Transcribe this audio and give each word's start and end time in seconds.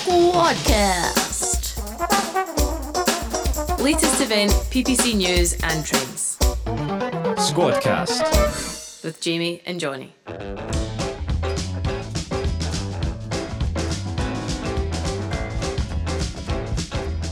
Squadcast. 0.00 1.76
Latest 3.82 4.22
event, 4.22 4.50
PPC 4.70 5.14
news 5.14 5.52
and 5.62 5.84
trends. 5.84 6.38
Squadcast. 7.36 9.04
With 9.04 9.20
Jamie 9.20 9.60
and 9.66 9.78
Jonny. 9.78 10.14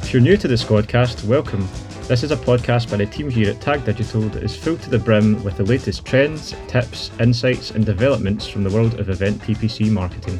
If 0.02 0.12
you're 0.12 0.20
new 0.20 0.36
to 0.36 0.46
the 0.46 0.54
Squadcast, 0.54 1.24
welcome. 1.24 1.66
This 2.02 2.22
is 2.22 2.32
a 2.32 2.36
podcast 2.36 2.90
by 2.90 2.98
the 2.98 3.06
team 3.06 3.30
here 3.30 3.48
at 3.48 3.62
Tag 3.62 3.86
Digital 3.86 4.20
that 4.28 4.42
is 4.42 4.54
filled 4.54 4.82
to 4.82 4.90
the 4.90 4.98
brim 4.98 5.42
with 5.42 5.56
the 5.56 5.64
latest 5.64 6.04
trends, 6.04 6.54
tips, 6.66 7.10
insights, 7.18 7.70
and 7.70 7.86
developments 7.86 8.46
from 8.46 8.62
the 8.62 8.70
world 8.70 9.00
of 9.00 9.08
event 9.08 9.40
PPC 9.40 9.90
marketing. 9.90 10.38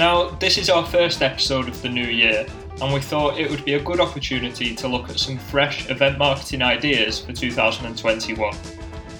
Now, 0.00 0.30
this 0.30 0.56
is 0.56 0.70
our 0.70 0.86
first 0.86 1.20
episode 1.20 1.68
of 1.68 1.82
the 1.82 1.90
new 1.90 2.06
year, 2.06 2.46
and 2.80 2.90
we 2.90 3.00
thought 3.00 3.38
it 3.38 3.50
would 3.50 3.66
be 3.66 3.74
a 3.74 3.82
good 3.82 4.00
opportunity 4.00 4.74
to 4.76 4.88
look 4.88 5.10
at 5.10 5.20
some 5.20 5.36
fresh 5.36 5.90
event 5.90 6.16
marketing 6.16 6.62
ideas 6.62 7.20
for 7.20 7.34
2021. 7.34 8.56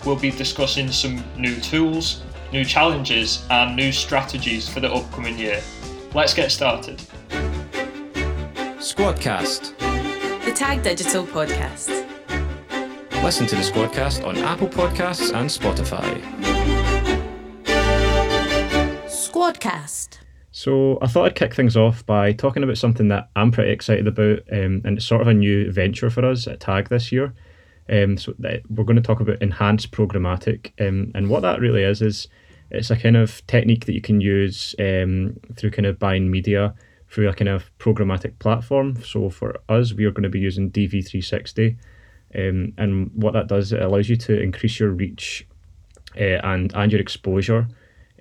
We'll 0.07 0.17
be 0.17 0.31
discussing 0.31 0.91
some 0.91 1.23
new 1.37 1.55
tools, 1.57 2.23
new 2.51 2.65
challenges, 2.65 3.45
and 3.51 3.77
new 3.77 3.93
strategies 3.93 4.71
for 4.71 4.81
the 4.81 4.91
upcoming 4.91 5.39
year. 5.39 5.61
Let's 6.15 6.33
get 6.33 6.51
started. 6.51 7.03
Squadcast. 8.79 9.77
The 10.47 10.53
Tag 10.53 10.83
Digital 10.83 11.27
Podcast. 11.27 11.91
Listen 13.23 13.47
to 13.49 13.55
the 13.55 13.61
Squadcast 13.61 14.27
on 14.27 14.39
Apple 14.39 14.69
Podcasts 14.69 15.35
and 15.35 15.51
Spotify. 15.51 16.23
Squadcast. 19.09 20.21
So, 20.61 20.99
I 21.01 21.07
thought 21.07 21.25
I'd 21.25 21.37
kick 21.37 21.55
things 21.55 21.75
off 21.75 22.05
by 22.05 22.33
talking 22.33 22.63
about 22.63 22.77
something 22.77 23.09
that 23.09 23.31
I'm 23.35 23.51
pretty 23.51 23.71
excited 23.71 24.07
about, 24.07 24.41
um, 24.53 24.83
and 24.85 24.99
it's 24.99 25.07
sort 25.07 25.23
of 25.23 25.29
a 25.29 25.33
new 25.33 25.73
venture 25.73 26.11
for 26.11 26.23
us 26.23 26.47
at 26.47 26.61
Tag 26.61 26.91
this 26.91 27.11
year. 27.11 27.33
Um, 27.89 28.19
so, 28.19 28.35
we're 28.39 28.85
going 28.85 28.97
to 28.97 29.01
talk 29.01 29.21
about 29.21 29.41
enhanced 29.41 29.91
programmatic, 29.91 30.73
um, 30.79 31.13
and 31.15 31.31
what 31.31 31.41
that 31.41 31.61
really 31.61 31.83
is 31.83 32.03
is 32.03 32.29
it's 32.71 32.91
a 32.91 32.97
kind 32.97 33.17
of 33.17 33.47
technique 33.47 33.87
that 33.87 33.95
you 33.95 34.03
can 34.03 34.21
use 34.21 34.75
um, 34.79 35.35
through 35.57 35.71
kind 35.71 35.87
of 35.87 35.99
buying 35.99 36.31
media 36.31 36.75
through 37.09 37.31
a 37.31 37.35
kind 37.35 37.49
of 37.49 37.71
programmatic 37.79 38.39
platform. 38.39 39.03
So 39.03 39.31
for 39.31 39.59
us, 39.71 39.95
we 39.95 40.05
are 40.05 40.11
going 40.13 40.25
to 40.25 40.29
be 40.29 40.41
using 40.41 40.71
DV360. 40.71 41.79
Um, 42.35 42.75
and 42.77 43.11
what 43.15 43.33
that 43.33 43.47
does, 43.47 43.73
it 43.73 43.81
allows 43.81 44.11
you 44.11 44.17
to 44.17 44.39
increase 44.39 44.79
your 44.79 44.91
reach 44.91 45.49
uh, 46.17 46.45
and, 46.45 46.71
and 46.75 46.93
your 46.93 47.01
exposure 47.01 47.67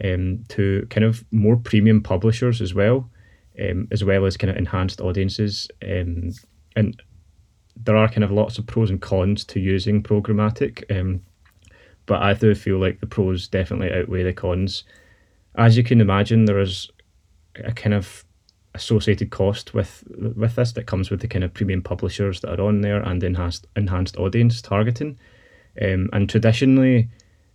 um, 0.03 0.44
to 0.50 0.88
kind 0.89 1.03
of 1.03 1.23
more 1.31 1.58
premium 1.58 2.02
publishers 2.02 2.61
as 2.61 2.73
well, 2.73 3.09
um, 3.59 3.88
as 3.92 4.03
well 4.03 4.25
as 4.25 4.38
kind 4.38 4.52
of 4.52 4.58
enhanced 4.58 5.02
audiences. 5.02 5.69
Um, 5.83 6.31
and 6.75 7.02
there 7.75 7.97
are 7.97 8.08
kind 8.08 8.23
of 8.23 8.31
lots 8.31 8.58
of 8.58 8.66
pros 8.67 8.89
and 8.89 9.02
cons 9.02 9.44
to 9.45 9.59
using 9.59 10.03
programmatic, 10.03 10.83
um, 10.97 11.22
but 12.05 12.22
I 12.22 12.33
do 12.33 12.55
feel 12.55 12.80
like 12.80 13.00
the 13.00 13.08
pros 13.08 13.47
definitely 13.47 13.94
outweigh 13.94 14.23
the 14.23 14.33
cons. 14.33 14.83
As 15.55 15.77
you 15.77 15.83
can 15.83 16.02
imagine, 16.02 16.45
there 16.45 16.59
is 16.59 16.89
a 17.55 17.72
kind 17.72 17.94
of 17.94 18.25
associated 18.75 19.31
cost 19.31 19.73
with 19.73 20.03
with 20.36 20.55
this 20.55 20.73
that 20.73 20.86
comes 20.86 21.09
with 21.09 21.22
the 21.22 21.27
kind 21.27 21.44
of 21.44 21.53
premium 21.53 21.81
publishers 21.81 22.39
that 22.42 22.59
are 22.59 22.64
on 22.64 22.81
there 22.81 23.02
and 23.02 23.23
enhanced 23.23 23.67
enhanced 23.75 24.17
audience 24.17 24.61
targeting. 24.61 25.17
Um, 25.81 26.09
and 26.14 26.30
traditionally, 26.30 27.09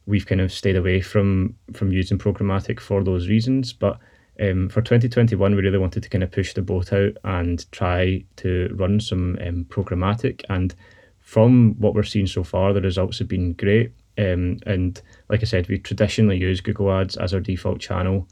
we've 0.06 0.26
kind 0.26 0.40
of 0.40 0.52
stayed 0.52 0.76
away 0.76 1.00
from 1.00 1.54
from 1.72 1.92
using 1.92 2.18
programmatic 2.18 2.80
for 2.80 3.02
those 3.02 3.28
reasons. 3.28 3.72
But 3.72 3.98
um, 4.40 4.68
for 4.68 4.82
2021, 4.82 5.54
we 5.54 5.62
really 5.62 5.78
wanted 5.78 6.02
to 6.02 6.08
kind 6.08 6.24
of 6.24 6.32
push 6.32 6.54
the 6.54 6.62
boat 6.62 6.92
out 6.92 7.16
and 7.24 7.70
try 7.72 8.24
to 8.36 8.74
run 8.74 9.00
some 9.00 9.38
um, 9.46 9.64
programmatic. 9.68 10.42
And 10.48 10.74
from 11.20 11.74
what 11.78 11.94
we're 11.94 12.02
seeing 12.02 12.26
so 12.26 12.42
far, 12.42 12.72
the 12.72 12.80
results 12.80 13.18
have 13.18 13.28
been 13.28 13.52
great. 13.54 13.92
Um, 14.18 14.58
and 14.66 15.00
like 15.28 15.42
I 15.42 15.46
said, 15.46 15.68
we 15.68 15.78
traditionally 15.78 16.38
use 16.38 16.60
Google 16.60 16.92
Ads 16.92 17.16
as 17.16 17.32
our 17.32 17.40
default 17.40 17.80
channel 17.80 18.28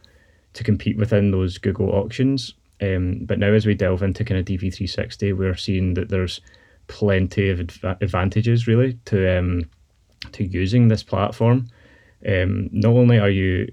to 0.54 0.64
compete 0.64 0.96
within 0.96 1.30
those 1.30 1.58
Google 1.58 1.90
auctions. 1.90 2.54
Um, 2.80 3.24
but 3.24 3.38
now, 3.38 3.52
as 3.52 3.64
we 3.64 3.74
delve 3.74 4.02
into 4.02 4.24
kind 4.24 4.38
of 4.40 4.46
DV360, 4.46 5.36
we're 5.36 5.56
seeing 5.56 5.94
that 5.94 6.08
there's 6.08 6.40
plenty 6.88 7.48
of 7.48 7.60
adv- 7.60 7.96
advantages 8.00 8.66
really 8.66 8.98
to 9.04 9.38
um, 9.38 9.70
to 10.32 10.44
using 10.44 10.88
this 10.88 11.02
platform. 11.02 11.66
Um, 12.26 12.68
not 12.72 12.90
only 12.90 13.18
are 13.18 13.30
you 13.30 13.72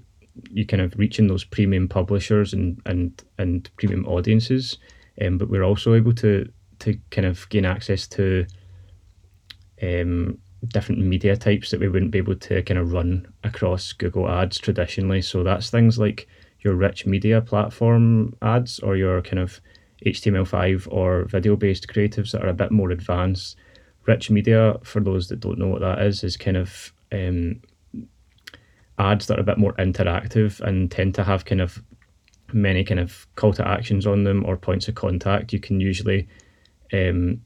you 0.50 0.64
kind 0.64 0.80
of 0.80 0.96
reaching 0.96 1.26
those 1.26 1.44
premium 1.44 1.88
publishers 1.88 2.52
and 2.52 2.80
and 2.86 3.22
and 3.38 3.70
premium 3.76 4.06
audiences, 4.06 4.78
um, 5.24 5.38
but 5.38 5.48
we're 5.48 5.64
also 5.64 5.94
able 5.94 6.14
to 6.14 6.50
to 6.80 6.98
kind 7.10 7.26
of 7.26 7.48
gain 7.50 7.64
access 7.64 8.08
to 8.08 8.46
um, 9.82 10.38
different 10.68 11.00
media 11.00 11.36
types 11.36 11.70
that 11.70 11.80
we 11.80 11.88
wouldn't 11.88 12.10
be 12.10 12.18
able 12.18 12.36
to 12.36 12.62
kind 12.62 12.78
of 12.78 12.92
run 12.92 13.26
across 13.44 13.92
Google 13.92 14.28
Ads 14.28 14.58
traditionally. 14.58 15.22
So 15.22 15.42
that's 15.42 15.70
things 15.70 15.98
like 15.98 16.26
your 16.60 16.74
rich 16.74 17.06
media 17.06 17.40
platform 17.40 18.34
ads 18.42 18.78
or 18.80 18.96
your 18.96 19.22
kind 19.22 19.38
of 19.38 19.60
HTML5 20.04 20.88
or 20.90 21.24
video 21.24 21.56
based 21.56 21.86
creatives 21.88 22.32
that 22.32 22.44
are 22.44 22.48
a 22.48 22.54
bit 22.54 22.70
more 22.70 22.90
advanced. 22.90 23.56
Rich 24.10 24.30
media, 24.30 24.76
for 24.82 25.00
those 25.00 25.28
that 25.28 25.38
don't 25.38 25.58
know 25.58 25.68
what 25.68 25.82
that 25.82 26.02
is, 26.02 26.24
is 26.24 26.36
kind 26.36 26.56
of 26.56 26.92
um, 27.12 27.60
ads 28.98 29.28
that 29.28 29.38
are 29.38 29.42
a 29.42 29.50
bit 29.50 29.58
more 29.58 29.72
interactive 29.74 30.60
and 30.60 30.90
tend 30.90 31.14
to 31.14 31.22
have 31.22 31.44
kind 31.44 31.60
of 31.60 31.80
many 32.52 32.82
kind 32.82 32.98
of 32.98 33.28
call 33.36 33.52
to 33.52 33.66
actions 33.66 34.08
on 34.08 34.24
them 34.24 34.44
or 34.44 34.56
points 34.56 34.88
of 34.88 34.96
contact. 34.96 35.52
You 35.52 35.60
can 35.60 35.80
usually 35.80 36.28
um, 36.92 37.40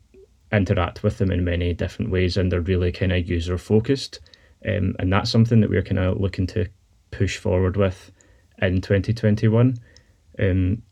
interact 0.50 1.02
with 1.02 1.18
them 1.18 1.30
in 1.30 1.44
many 1.44 1.74
different 1.74 2.10
ways 2.10 2.38
and 2.38 2.50
they're 2.50 2.60
really 2.72 2.92
kind 2.92 3.12
of 3.12 3.28
user 3.28 3.58
focused. 3.58 4.20
Um, 4.66 4.96
and 4.98 5.12
that's 5.12 5.30
something 5.30 5.60
that 5.60 5.68
we're 5.68 5.82
kind 5.82 5.98
of 5.98 6.18
looking 6.18 6.46
to 6.48 6.66
push 7.10 7.36
forward 7.36 7.76
with 7.76 8.10
in 8.62 8.80
2021. 8.80 9.76
Um, 10.38 10.82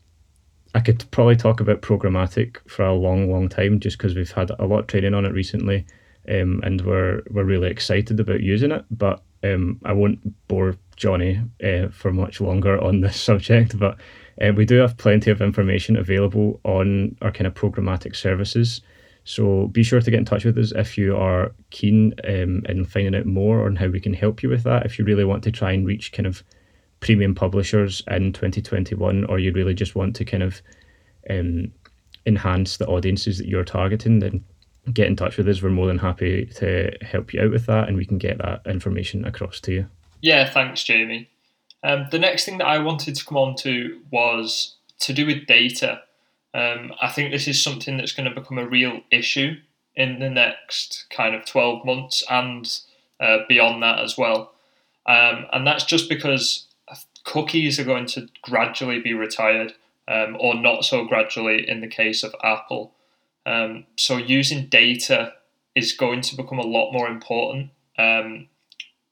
I 0.75 0.81
could 0.81 1.05
probably 1.11 1.37
talk 1.37 1.61
about 1.61 1.83
programmatic 1.83 2.57
for 2.69 2.85
a 2.85 2.95
long, 2.95 3.31
long 3.31 3.49
time 3.49 3.79
just 3.79 3.99
because 3.99 4.15
we've 4.15 4.33
had 4.33 4.51
a 4.59 4.65
lot 4.65 4.81
of 4.81 4.87
training 4.87 5.15
on 5.15 5.27
it 5.27 5.33
recently, 5.33 5.85
um, 6.29 6.61
and 6.65 6.81
we're 6.81 7.23
we're 7.31 7.45
really 7.45 7.71
excited 7.71 8.19
about 8.19 8.41
using 8.41 8.73
it. 8.73 8.85
But 8.91 9.23
um, 9.45 9.81
I 9.85 9.93
won't 9.93 10.21
bore 10.49 10.77
Jonny 10.97 11.41
uh, 11.63 11.89
for 11.89 12.13
much 12.13 12.41
longer 12.41 12.83
on 12.83 13.01
this 13.01 13.21
subject. 13.21 13.79
But 13.79 13.99
uh, 14.41 14.53
we 14.55 14.65
do 14.65 14.77
have 14.77 14.97
plenty 14.97 15.31
of 15.31 15.43
information 15.43 15.97
available 15.97 16.61
on 16.65 17.17
our 17.21 17.33
kind 17.33 17.47
of 17.47 17.55
programmatic 17.55 18.17
services. 18.17 18.81
So 19.25 19.69
be 19.69 19.85
sure 19.85 20.01
to 20.01 20.11
get 20.11 20.19
in 20.19 20.25
touch 20.25 20.45
with 20.45 20.59
us 20.59 20.73
if 20.73 20.99
you 20.99 21.17
are 21.17 21.53
keen 21.71 22.13
um, 22.25 22.63
in 22.69 22.85
finding 22.85 23.15
out 23.15 23.27
more 23.27 23.67
on 23.67 23.77
how 23.77 23.87
we 23.87 24.01
can 24.01 24.15
help 24.15 24.43
you 24.43 24.49
with 24.49 24.65
that. 24.65 24.85
If 24.85 24.99
you 24.99 25.05
really 25.05 25.25
want 25.25 25.45
to 25.45 25.53
try 25.53 25.73
and 25.73 25.87
reach 25.87 26.13
kind 26.13 26.27
of 26.27 26.43
premium 27.03 27.35
publishers 27.35 28.03
in 28.09 28.33
2021, 28.33 29.25
or 29.25 29.39
you 29.39 29.53
really 29.53 29.75
just 29.75 29.95
want 29.95 30.17
to 30.17 30.25
kind 30.25 30.43
of 30.43 30.63
um, 31.29 31.71
enhance 32.25 32.77
the 32.77 32.87
audiences 32.87 33.37
that 33.39 33.49
you're 33.49 33.65
targeting, 33.65 34.21
then 34.21 34.43
get 34.93 35.09
in 35.09 35.17
touch 35.17 35.37
with 35.37 35.49
us. 35.49 35.61
We're 35.61 35.71
more 35.71 35.89
than 35.89 35.99
happy 35.99 36.47
to 36.57 36.91
help 37.03 37.35
you 37.35 37.43
out 37.43 37.51
with 37.51 37.67
that, 37.67 37.89
and 37.89 37.97
we 37.97 38.07
can 38.07 38.19
get 38.19 38.39
that 38.39 38.63
information 38.67 39.25
across 39.25 39.61
to 39.61 39.73
you. 39.73 39.87
Yeah, 40.23 40.49
thanks, 40.49 40.85
Jamie. 40.85 41.29
Um, 41.85 42.07
the 42.13 42.21
next 42.21 42.45
thing 42.45 42.59
that 42.59 42.69
I 42.69 42.79
wanted 42.79 43.17
to 43.17 43.25
come 43.25 43.37
on 43.37 43.57
to 43.57 44.01
was 44.13 44.77
to 45.01 45.13
do 45.13 45.27
with 45.27 45.47
data. 45.47 46.03
Um, 46.55 46.93
I 47.03 47.09
think 47.09 47.33
this 47.33 47.49
is 47.49 47.61
something 47.61 47.97
that's 47.97 48.13
going 48.13 48.33
to 48.33 48.41
become 48.41 48.59
a 48.59 48.69
real 48.69 49.01
issue 49.11 49.57
in 49.97 50.21
the 50.21 50.31
next 50.31 51.07
kind 51.11 51.35
of 51.35 51.45
12 51.45 51.85
months 51.85 52.23
and 52.31 52.79
uh, 53.19 53.39
beyond 53.49 53.83
that 53.83 53.99
as 53.99 54.17
well. 54.17 54.53
Um, 55.07 55.47
and 55.53 55.67
that's 55.67 55.85
just 55.85 56.09
because 56.09 56.69
cookies 57.25 57.79
are 57.79 57.85
going 57.85 58.07
to 58.07 58.29
gradually 58.43 59.01
be 59.01 59.15
retired, 59.15 59.75
um, 60.09 60.37
or 60.41 60.55
not 60.55 60.85
so 60.85 61.05
gradually 61.05 61.69
in 61.69 61.81
the 61.81 61.87
case 61.87 62.23
of 62.23 62.35
Apple. 62.43 62.93
Um, 63.47 63.85
so 63.97 64.17
using 64.17 64.67
data 64.67 65.35
is 65.75 65.93
going 65.93 66.21
to 66.23 66.37
become 66.37 66.59
a 66.59 66.67
lot 66.67 66.93
more 66.93 67.09
important 67.09 67.71
um, 67.99 68.49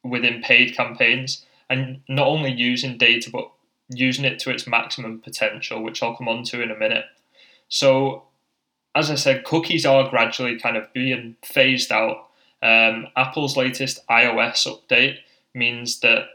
within 0.02 0.42
paid 0.42 0.76
campaigns, 0.76 1.44
and 1.68 2.02
not 2.08 2.26
only 2.26 2.52
using 2.52 2.98
data 2.98 3.30
but 3.30 3.50
using 3.88 4.24
it 4.24 4.38
to 4.40 4.50
its 4.50 4.66
maximum 4.66 5.20
potential, 5.20 5.82
which 5.82 6.02
I'll 6.02 6.16
come 6.16 6.28
on 6.28 6.44
to 6.44 6.62
in 6.62 6.70
a 6.70 6.78
minute. 6.78 7.06
So, 7.68 8.24
as 8.94 9.10
I 9.10 9.14
said, 9.14 9.44
cookies 9.44 9.86
are 9.86 10.08
gradually 10.08 10.58
kind 10.58 10.76
of 10.76 10.92
being 10.92 11.36
phased 11.44 11.92
out. 11.92 12.28
Um, 12.62 13.08
Apple's 13.16 13.56
latest 13.56 14.06
iOS 14.08 14.66
update 14.66 15.18
means 15.54 16.00
that 16.00 16.26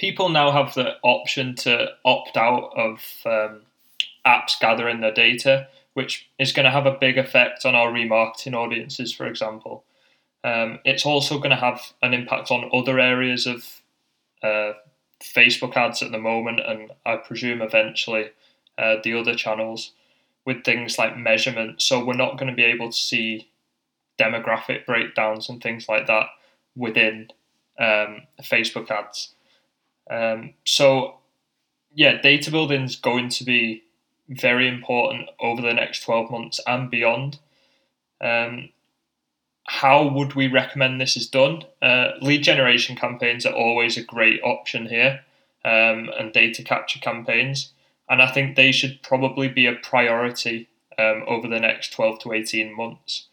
people 0.00 0.30
now 0.30 0.50
have 0.50 0.72
the 0.72 0.96
option 1.02 1.54
to 1.54 1.88
opt 2.06 2.34
out 2.34 2.72
of 2.74 3.02
um, 3.26 3.60
apps 4.26 4.58
gathering 4.58 5.00
their 5.00 5.12
data, 5.12 5.68
which 5.92 6.30
is 6.38 6.52
going 6.52 6.64
to 6.64 6.70
have 6.70 6.86
a 6.86 6.96
big 6.98 7.18
effect 7.18 7.66
on 7.66 7.74
our 7.74 7.92
remarketing 7.92 8.54
audiences, 8.54 9.12
for 9.12 9.26
example. 9.26 9.84
Um, 10.42 10.78
it's 10.86 11.04
also 11.04 11.36
going 11.36 11.50
to 11.50 11.56
have 11.56 11.92
an 12.00 12.14
impact 12.14 12.50
on 12.50 12.70
other 12.72 12.98
areas 12.98 13.46
of 13.46 13.82
uh, 14.42 14.72
Facebook 15.22 15.76
ads 15.76 16.02
at 16.02 16.12
the 16.12 16.18
moment, 16.18 16.60
and 16.60 16.92
I 17.04 17.16
presume 17.16 17.60
eventually 17.60 18.30
uh, 18.78 18.96
the 19.04 19.12
other 19.12 19.34
channels 19.34 19.92
with 20.46 20.64
things 20.64 20.96
like 20.98 21.18
measurement. 21.18 21.82
So 21.82 22.02
we're 22.02 22.14
not 22.14 22.38
going 22.38 22.48
to 22.48 22.56
be 22.56 22.64
able 22.64 22.90
to 22.90 22.96
see 22.96 23.50
demographic 24.18 24.86
breakdowns 24.86 25.50
and 25.50 25.62
things 25.62 25.90
like 25.90 26.06
that 26.06 26.28
within 26.74 27.28
um, 27.78 28.22
Facebook 28.42 28.90
ads. 28.90 29.34
Um, 30.10 30.54
so 30.64 31.20
yeah, 31.94 32.20
data 32.20 32.50
building 32.50 32.82
is 32.82 32.96
going 32.96 33.28
to 33.30 33.44
be 33.44 33.84
very 34.28 34.68
important 34.68 35.28
over 35.40 35.60
the 35.62 35.74
next 35.74 36.02
12 36.04 36.30
months 36.30 36.60
and 36.66 36.90
beyond. 36.90 37.38
Um, 38.20 38.70
how 39.66 40.06
would 40.06 40.34
we 40.34 40.48
recommend 40.48 41.00
this 41.00 41.16
is 41.16 41.28
done? 41.28 41.62
Uh, 41.80 42.12
lead 42.20 42.42
generation 42.42 42.96
campaigns 42.96 43.46
are 43.46 43.54
always 43.54 43.96
a 43.96 44.02
great 44.02 44.40
option 44.42 44.86
here, 44.86 45.20
um, 45.64 46.10
and 46.18 46.32
data 46.32 46.62
capture 46.62 46.98
campaigns. 46.98 47.72
And 48.08 48.20
I 48.20 48.30
think 48.30 48.56
they 48.56 48.72
should 48.72 49.02
probably 49.02 49.48
be 49.48 49.66
a 49.66 49.74
priority 49.74 50.68
um, 50.98 51.22
over 51.26 51.46
the 51.46 51.60
next 51.60 51.92
12 51.92 52.20
to 52.20 52.32
18 52.32 52.76
months. 52.76 53.26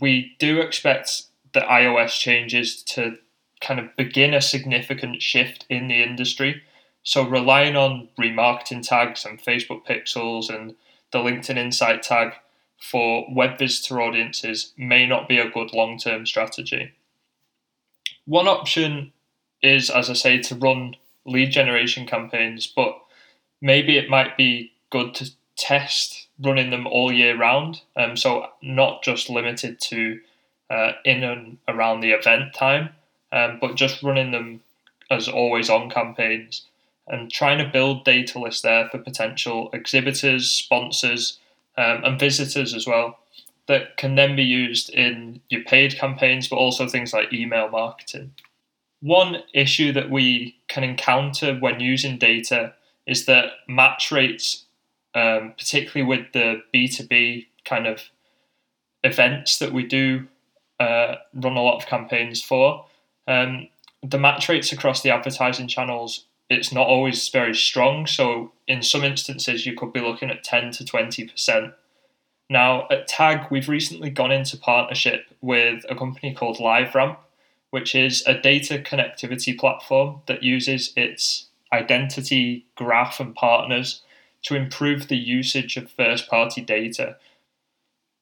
We 0.00 0.34
do 0.38 0.60
expect 0.60 1.24
the 1.52 1.60
iOS 1.60 2.18
changes 2.18 2.82
to 2.84 3.18
kind 3.62 3.80
of 3.80 3.96
begin 3.96 4.34
a 4.34 4.42
significant 4.42 5.22
shift 5.22 5.64
in 5.70 5.88
the 5.88 6.02
industry. 6.02 6.62
So, 7.04 7.26
relying 7.26 7.76
on 7.76 8.08
remarketing 8.18 8.86
tags 8.86 9.24
and 9.24 9.42
Facebook 9.42 9.84
pixels 9.86 10.50
and 10.50 10.74
the 11.12 11.18
LinkedIn 11.18 11.56
Insight 11.56 12.02
tag 12.02 12.34
for 12.78 13.26
web 13.30 13.58
visitor 13.58 14.00
audiences 14.00 14.72
may 14.76 15.06
not 15.06 15.28
be 15.28 15.38
a 15.38 15.50
good 15.50 15.72
long 15.72 15.98
term 15.98 16.26
strategy. 16.26 16.92
One 18.24 18.48
option 18.48 19.12
is, 19.62 19.90
as 19.90 20.10
I 20.10 20.14
say, 20.14 20.38
to 20.42 20.54
run 20.54 20.96
lead 21.24 21.50
generation 21.50 22.06
campaigns, 22.06 22.66
but 22.66 22.98
maybe 23.60 23.96
it 23.96 24.10
might 24.10 24.36
be 24.36 24.72
good 24.90 25.14
to 25.14 25.30
test 25.56 26.26
running 26.40 26.70
them 26.70 26.86
all 26.86 27.12
year 27.12 27.36
round. 27.36 27.82
Um, 27.96 28.16
so, 28.16 28.46
not 28.62 29.02
just 29.02 29.30
limited 29.30 29.80
to 29.80 30.20
uh, 30.70 30.92
in 31.04 31.22
and 31.22 31.58
around 31.68 32.00
the 32.00 32.12
event 32.12 32.54
time, 32.54 32.90
um, 33.32 33.58
but 33.60 33.74
just 33.74 34.02
running 34.02 34.30
them 34.30 34.60
as 35.10 35.28
always 35.28 35.68
on 35.68 35.90
campaigns 35.90 36.66
and 37.08 37.30
trying 37.30 37.58
to 37.58 37.70
build 37.72 38.04
data 38.04 38.38
lists 38.38 38.62
there 38.62 38.88
for 38.88 38.98
potential 38.98 39.70
exhibitors, 39.72 40.50
sponsors, 40.50 41.38
um, 41.76 42.04
and 42.04 42.20
visitors 42.20 42.74
as 42.74 42.86
well 42.86 43.18
that 43.66 43.96
can 43.96 44.14
then 44.14 44.36
be 44.36 44.42
used 44.42 44.90
in 44.90 45.40
your 45.48 45.62
paid 45.64 45.96
campaigns, 45.96 46.48
but 46.48 46.56
also 46.56 46.88
things 46.88 47.12
like 47.12 47.32
email 47.32 47.68
marketing. 47.68 48.32
One 49.00 49.42
issue 49.54 49.92
that 49.92 50.10
we 50.10 50.56
can 50.68 50.84
encounter 50.84 51.56
when 51.56 51.80
using 51.80 52.18
data 52.18 52.74
is 53.06 53.26
that 53.26 53.52
match 53.68 54.12
rates, 54.12 54.64
um, 55.14 55.54
particularly 55.56 56.08
with 56.08 56.32
the 56.32 56.62
B2B 56.74 57.46
kind 57.64 57.86
of 57.86 58.02
events 59.04 59.58
that 59.58 59.72
we 59.72 59.84
do 59.84 60.26
uh, 60.78 61.16
run 61.34 61.56
a 61.56 61.62
lot 61.62 61.76
of 61.78 61.86
campaigns 61.86 62.42
for, 62.42 62.84
um, 63.26 63.68
the 64.02 64.18
match 64.18 64.48
rates 64.48 64.72
across 64.72 65.02
the 65.02 65.10
advertising 65.10 65.68
channels 65.68 66.24
it's 66.52 66.72
not 66.72 66.86
always 66.86 67.28
very 67.28 67.54
strong. 67.54 68.06
So 68.06 68.52
in 68.68 68.82
some 68.82 69.04
instances, 69.04 69.64
you 69.64 69.74
could 69.74 69.92
be 69.92 70.00
looking 70.00 70.30
at 70.30 70.44
10 70.44 70.72
to 70.72 70.84
20%. 70.84 71.72
Now, 72.50 72.86
at 72.90 73.08
TAG, 73.08 73.50
we've 73.50 73.68
recently 73.68 74.10
gone 74.10 74.30
into 74.30 74.58
partnership 74.58 75.26
with 75.40 75.84
a 75.88 75.94
company 75.94 76.34
called 76.34 76.58
LiveRamp, 76.58 77.16
which 77.70 77.94
is 77.94 78.22
a 78.26 78.38
data 78.38 78.78
connectivity 78.78 79.58
platform 79.58 80.20
that 80.26 80.42
uses 80.42 80.92
its 80.94 81.46
identity 81.72 82.66
graph 82.74 83.18
and 83.18 83.34
partners 83.34 84.02
to 84.42 84.54
improve 84.54 85.08
the 85.08 85.16
usage 85.16 85.78
of 85.78 85.90
first 85.90 86.28
party 86.28 86.60
data. 86.60 87.16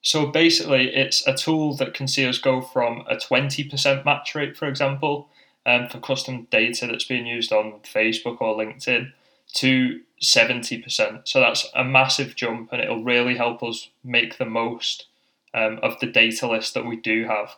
So 0.03 0.27
basically, 0.27 0.95
it's 0.95 1.27
a 1.27 1.35
tool 1.35 1.75
that 1.77 1.95
can 1.95 2.09
see 2.09 2.27
us 2.27 2.39
go 2.39 2.61
from 2.61 3.05
a 3.09 3.17
20% 3.17 4.05
match 4.05 4.35
rate, 4.35 4.57
for 4.57 4.67
example, 4.67 5.29
um, 5.67 5.89
for 5.89 6.01
custom 6.01 6.47
data 6.51 6.87
that's 6.87 7.05
being 7.05 7.27
used 7.27 7.53
on 7.53 7.81
Facebook 7.85 8.41
or 8.41 8.57
LinkedIn 8.57 9.13
to 9.55 10.01
70%. 10.23 11.29
So 11.29 11.41
that's 11.41 11.69
a 11.75 11.85
massive 11.85 12.35
jump 12.35 12.73
and 12.73 12.81
it'll 12.81 13.05
really 13.05 13.37
help 13.37 13.63
us 13.63 13.91
make 14.03 14.39
the 14.39 14.47
most 14.47 15.07
um, 15.53 15.79
of 15.83 15.99
the 16.01 16.07
data 16.07 16.49
list 16.49 16.75
that 16.75 16.87
we 16.87 16.97
do 16.97 17.27
have. 17.27 17.57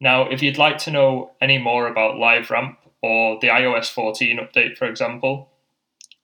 Now, 0.00 0.28
if 0.28 0.42
you'd 0.42 0.58
like 0.58 0.78
to 0.78 0.90
know 0.90 1.32
any 1.40 1.58
more 1.58 1.88
about 1.88 2.16
LiveRamp 2.16 2.76
or 3.02 3.38
the 3.40 3.48
iOS 3.48 3.90
14 3.90 4.38
update, 4.38 4.76
for 4.76 4.86
example, 4.86 5.50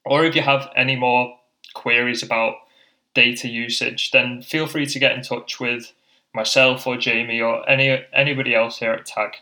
or 0.04 0.24
if 0.24 0.34
you 0.34 0.42
have 0.42 0.70
any 0.76 0.96
more 0.96 1.38
queries 1.74 2.22
about 2.22 2.54
data 3.14 3.48
usage, 3.48 4.10
then 4.10 4.42
feel 4.42 4.66
free 4.66 4.86
to 4.86 4.98
get 4.98 5.16
in 5.16 5.22
touch 5.22 5.60
with 5.60 5.92
myself 6.34 6.86
or 6.86 6.96
Jamie 6.96 7.40
or 7.40 7.68
any 7.68 8.04
anybody 8.12 8.54
else 8.54 8.78
here 8.78 8.92
at 8.92 9.06
TAG. 9.06 9.36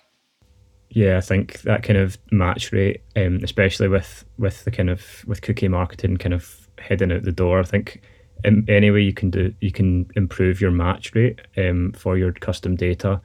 Yeah, 0.91 1.19
I 1.19 1.21
think 1.21 1.61
that 1.63 1.85
kind 1.85 1.99
of 1.99 2.19
match 2.33 2.73
rate, 2.73 3.03
um, 3.17 3.41
especially 3.43 3.89
with 3.89 4.25
with 4.39 4.65
the 4.65 4.71
kind 4.71 4.91
of 4.91 5.25
with 5.27 5.43
cookie 5.43 5.69
marketing 5.69 6.17
kind 6.17 6.35
of 6.35 6.69
heading 6.79 7.13
out 7.13 7.23
the 7.23 7.33
door, 7.33 7.61
I 7.61 7.65
think 7.65 8.03
in 8.43 8.65
any 8.69 8.91
way 8.91 9.03
you 9.03 9.13
can 9.13 9.31
do 9.31 9.55
you 9.61 9.71
can 9.71 10.11
improve 10.17 10.61
your 10.61 10.71
match 10.71 11.15
rate 11.15 11.41
um, 11.57 11.93
for 11.93 12.17
your 12.17 12.33
custom 12.33 12.75
data. 12.75 13.21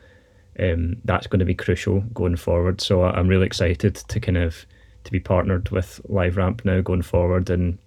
Um, 0.57 0.97
that's 1.03 1.27
going 1.27 1.39
to 1.39 1.45
be 1.45 1.55
crucial 1.55 2.01
going 2.13 2.37
forward. 2.37 2.79
So 2.79 3.03
I'm 3.03 3.27
really 3.27 3.45
excited 3.45 3.95
to 3.95 4.19
kind 4.19 4.37
of 4.37 4.65
to 5.03 5.11
be 5.11 5.19
partnered 5.19 5.69
with 5.69 5.99
LiveRamp 6.09 6.63
now 6.65 6.81
going 6.81 7.01
forward 7.01 7.49
and 7.49 7.77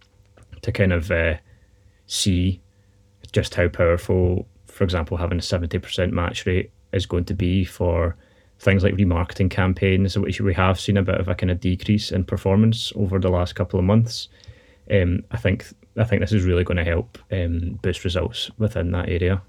to 0.62 0.72
kind 0.72 0.92
of 0.92 1.10
uh, 1.10 1.34
see 2.08 2.60
just 3.30 3.54
how 3.54 3.68
powerful, 3.68 4.48
for 4.66 4.82
example, 4.82 5.16
having 5.16 5.38
a 5.38 5.42
seventy 5.42 5.78
percent 5.78 6.12
match 6.12 6.44
rate 6.44 6.72
is 6.92 7.06
going 7.06 7.26
to 7.26 7.34
be 7.34 7.64
for 7.64 8.16
things 8.58 8.82
like 8.82 8.94
remarketing 8.94 9.50
campaigns, 9.50 10.18
which 10.18 10.40
we 10.40 10.52
have 10.54 10.80
seen 10.80 10.96
a 10.96 11.02
bit 11.02 11.20
of 11.20 11.28
a 11.28 11.34
kind 11.34 11.50
of 11.50 11.60
decrease 11.60 12.10
in 12.10 12.24
performance 12.24 12.92
over 12.96 13.20
the 13.20 13.28
last 13.28 13.54
couple 13.54 13.78
of 13.78 13.84
months. 13.84 14.28
Um, 14.90 15.22
I 15.30 15.36
think 15.36 15.66
I 15.96 16.04
think 16.04 16.20
this 16.20 16.32
is 16.32 16.44
really 16.44 16.64
going 16.64 16.78
to 16.78 16.84
help 16.84 17.18
um, 17.30 17.78
boost 17.82 18.04
results 18.04 18.50
within 18.58 18.90
that 18.92 19.08
area. 19.08 19.42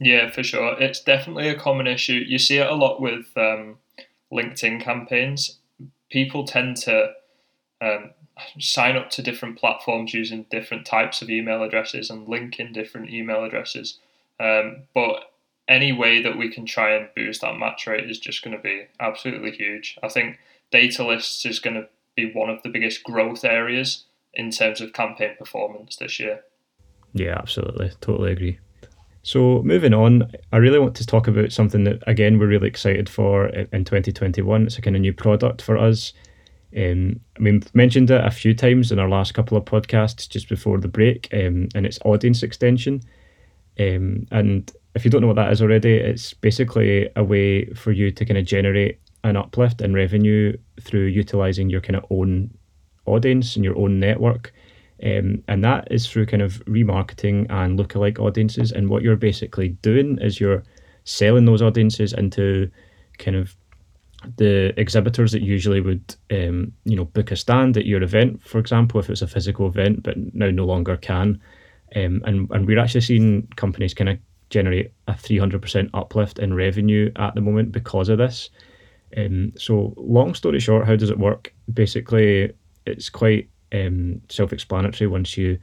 Yeah, 0.00 0.30
for 0.30 0.42
sure. 0.42 0.76
It's 0.80 1.02
definitely 1.02 1.48
a 1.48 1.58
common 1.58 1.86
issue. 1.86 2.22
You 2.26 2.38
see 2.38 2.58
it 2.58 2.66
a 2.66 2.74
lot 2.74 3.00
with 3.00 3.26
um, 3.36 3.78
LinkedIn 4.32 4.80
campaigns. 4.80 5.60
People 6.10 6.44
tend 6.44 6.76
to 6.78 7.12
um, 7.80 8.10
sign 8.58 8.96
up 8.96 9.10
to 9.10 9.22
different 9.22 9.58
platforms 9.58 10.14
using 10.14 10.46
different 10.50 10.86
types 10.86 11.22
of 11.22 11.30
email 11.30 11.62
addresses 11.62 12.10
and 12.10 12.28
link 12.28 12.58
in 12.58 12.72
different 12.72 13.10
email 13.10 13.44
addresses. 13.44 13.98
Um, 14.40 14.84
but 14.94 15.32
any 15.68 15.92
way 15.92 16.22
that 16.22 16.36
we 16.36 16.50
can 16.50 16.66
try 16.66 16.94
and 16.94 17.08
boost 17.14 17.40
that 17.40 17.58
match 17.58 17.86
rate 17.86 18.08
is 18.08 18.18
just 18.18 18.42
going 18.42 18.56
to 18.56 18.62
be 18.62 18.86
absolutely 19.00 19.52
huge. 19.52 19.98
I 20.02 20.08
think 20.08 20.38
data 20.70 21.06
lists 21.06 21.46
is 21.46 21.60
going 21.60 21.76
to 21.76 21.88
be 22.16 22.32
one 22.32 22.50
of 22.50 22.62
the 22.62 22.68
biggest 22.68 23.04
growth 23.04 23.44
areas 23.44 24.04
in 24.34 24.50
terms 24.50 24.80
of 24.80 24.92
campaign 24.92 25.34
performance 25.38 25.96
this 25.96 26.18
year. 26.18 26.42
Yeah, 27.12 27.36
absolutely. 27.38 27.92
Totally 28.00 28.32
agree. 28.32 28.58
So, 29.22 29.62
moving 29.62 29.94
on, 29.94 30.30
I 30.52 30.58
really 30.58 30.78
want 30.78 30.94
to 30.96 31.06
talk 31.06 31.28
about 31.28 31.50
something 31.50 31.84
that, 31.84 32.02
again, 32.06 32.38
we're 32.38 32.48
really 32.48 32.68
excited 32.68 33.08
for 33.08 33.46
in 33.46 33.84
2021. 33.84 34.66
It's 34.66 34.76
a 34.76 34.82
kind 34.82 34.96
of 34.96 35.00
new 35.00 35.14
product 35.14 35.62
for 35.62 35.78
us. 35.78 36.12
Um, 36.76 37.20
I 37.36 37.40
mean, 37.40 37.60
we've 37.60 37.74
mentioned 37.74 38.10
it 38.10 38.24
a 38.24 38.30
few 38.30 38.54
times 38.54 38.90
in 38.90 38.98
our 38.98 39.08
last 39.08 39.34
couple 39.34 39.56
of 39.56 39.64
podcasts 39.64 40.28
just 40.28 40.48
before 40.48 40.78
the 40.78 40.88
break, 40.88 41.28
um, 41.32 41.68
and 41.74 41.86
it's 41.86 42.00
audience 42.04 42.42
extension. 42.42 43.00
Um, 43.78 44.26
and 44.30 44.70
if 44.94 45.04
you 45.04 45.10
don't 45.10 45.20
know 45.20 45.28
what 45.28 45.36
that 45.36 45.52
is 45.52 45.62
already, 45.62 45.94
it's 45.94 46.34
basically 46.34 47.08
a 47.16 47.24
way 47.24 47.66
for 47.74 47.92
you 47.92 48.10
to 48.10 48.24
kind 48.24 48.38
of 48.38 48.44
generate 48.44 49.00
an 49.24 49.36
uplift 49.36 49.80
in 49.80 49.94
revenue 49.94 50.56
through 50.80 51.06
utilizing 51.06 51.70
your 51.70 51.80
kind 51.80 51.96
of 51.96 52.04
own 52.10 52.50
audience 53.06 53.56
and 53.56 53.64
your 53.64 53.76
own 53.78 53.98
network. 53.98 54.52
Um, 55.02 55.42
and 55.48 55.64
that 55.64 55.88
is 55.90 56.06
through 56.06 56.26
kind 56.26 56.42
of 56.42 56.64
remarketing 56.66 57.46
and 57.50 57.78
lookalike 57.78 58.18
audiences. 58.18 58.70
And 58.70 58.88
what 58.88 59.02
you're 59.02 59.16
basically 59.16 59.70
doing 59.70 60.18
is 60.20 60.40
you're 60.40 60.62
selling 61.04 61.44
those 61.44 61.62
audiences 61.62 62.12
into 62.12 62.70
kind 63.18 63.36
of 63.36 63.56
the 64.36 64.78
exhibitors 64.78 65.32
that 65.32 65.42
usually 65.42 65.80
would, 65.80 66.14
um, 66.30 66.72
you 66.84 66.96
know, 66.96 67.04
book 67.04 67.30
a 67.30 67.36
stand 67.36 67.76
at 67.76 67.86
your 67.86 68.02
event, 68.02 68.42
for 68.42 68.58
example, 68.58 69.00
if 69.00 69.10
it's 69.10 69.22
a 69.22 69.28
physical 69.28 69.66
event, 69.66 70.02
but 70.02 70.16
now 70.34 70.50
no 70.50 70.64
longer 70.64 70.96
can. 70.96 71.40
Um, 71.96 72.22
and, 72.24 72.50
and 72.50 72.66
we're 72.66 72.78
actually 72.78 73.02
seeing 73.02 73.46
companies 73.56 73.94
kind 73.94 74.10
of 74.10 74.18
generate 74.50 74.92
a 75.08 75.12
300% 75.12 75.90
uplift 75.94 76.38
in 76.38 76.54
revenue 76.54 77.10
at 77.16 77.34
the 77.34 77.40
moment 77.40 77.72
because 77.72 78.08
of 78.08 78.18
this. 78.18 78.50
Um, 79.16 79.52
so, 79.56 79.94
long 79.96 80.34
story 80.34 80.60
short, 80.60 80.86
how 80.86 80.96
does 80.96 81.10
it 81.10 81.18
work? 81.18 81.52
Basically, 81.72 82.52
it's 82.86 83.08
quite 83.08 83.48
um, 83.72 84.20
self 84.28 84.52
explanatory 84.52 85.08
once 85.08 85.36
you 85.36 85.58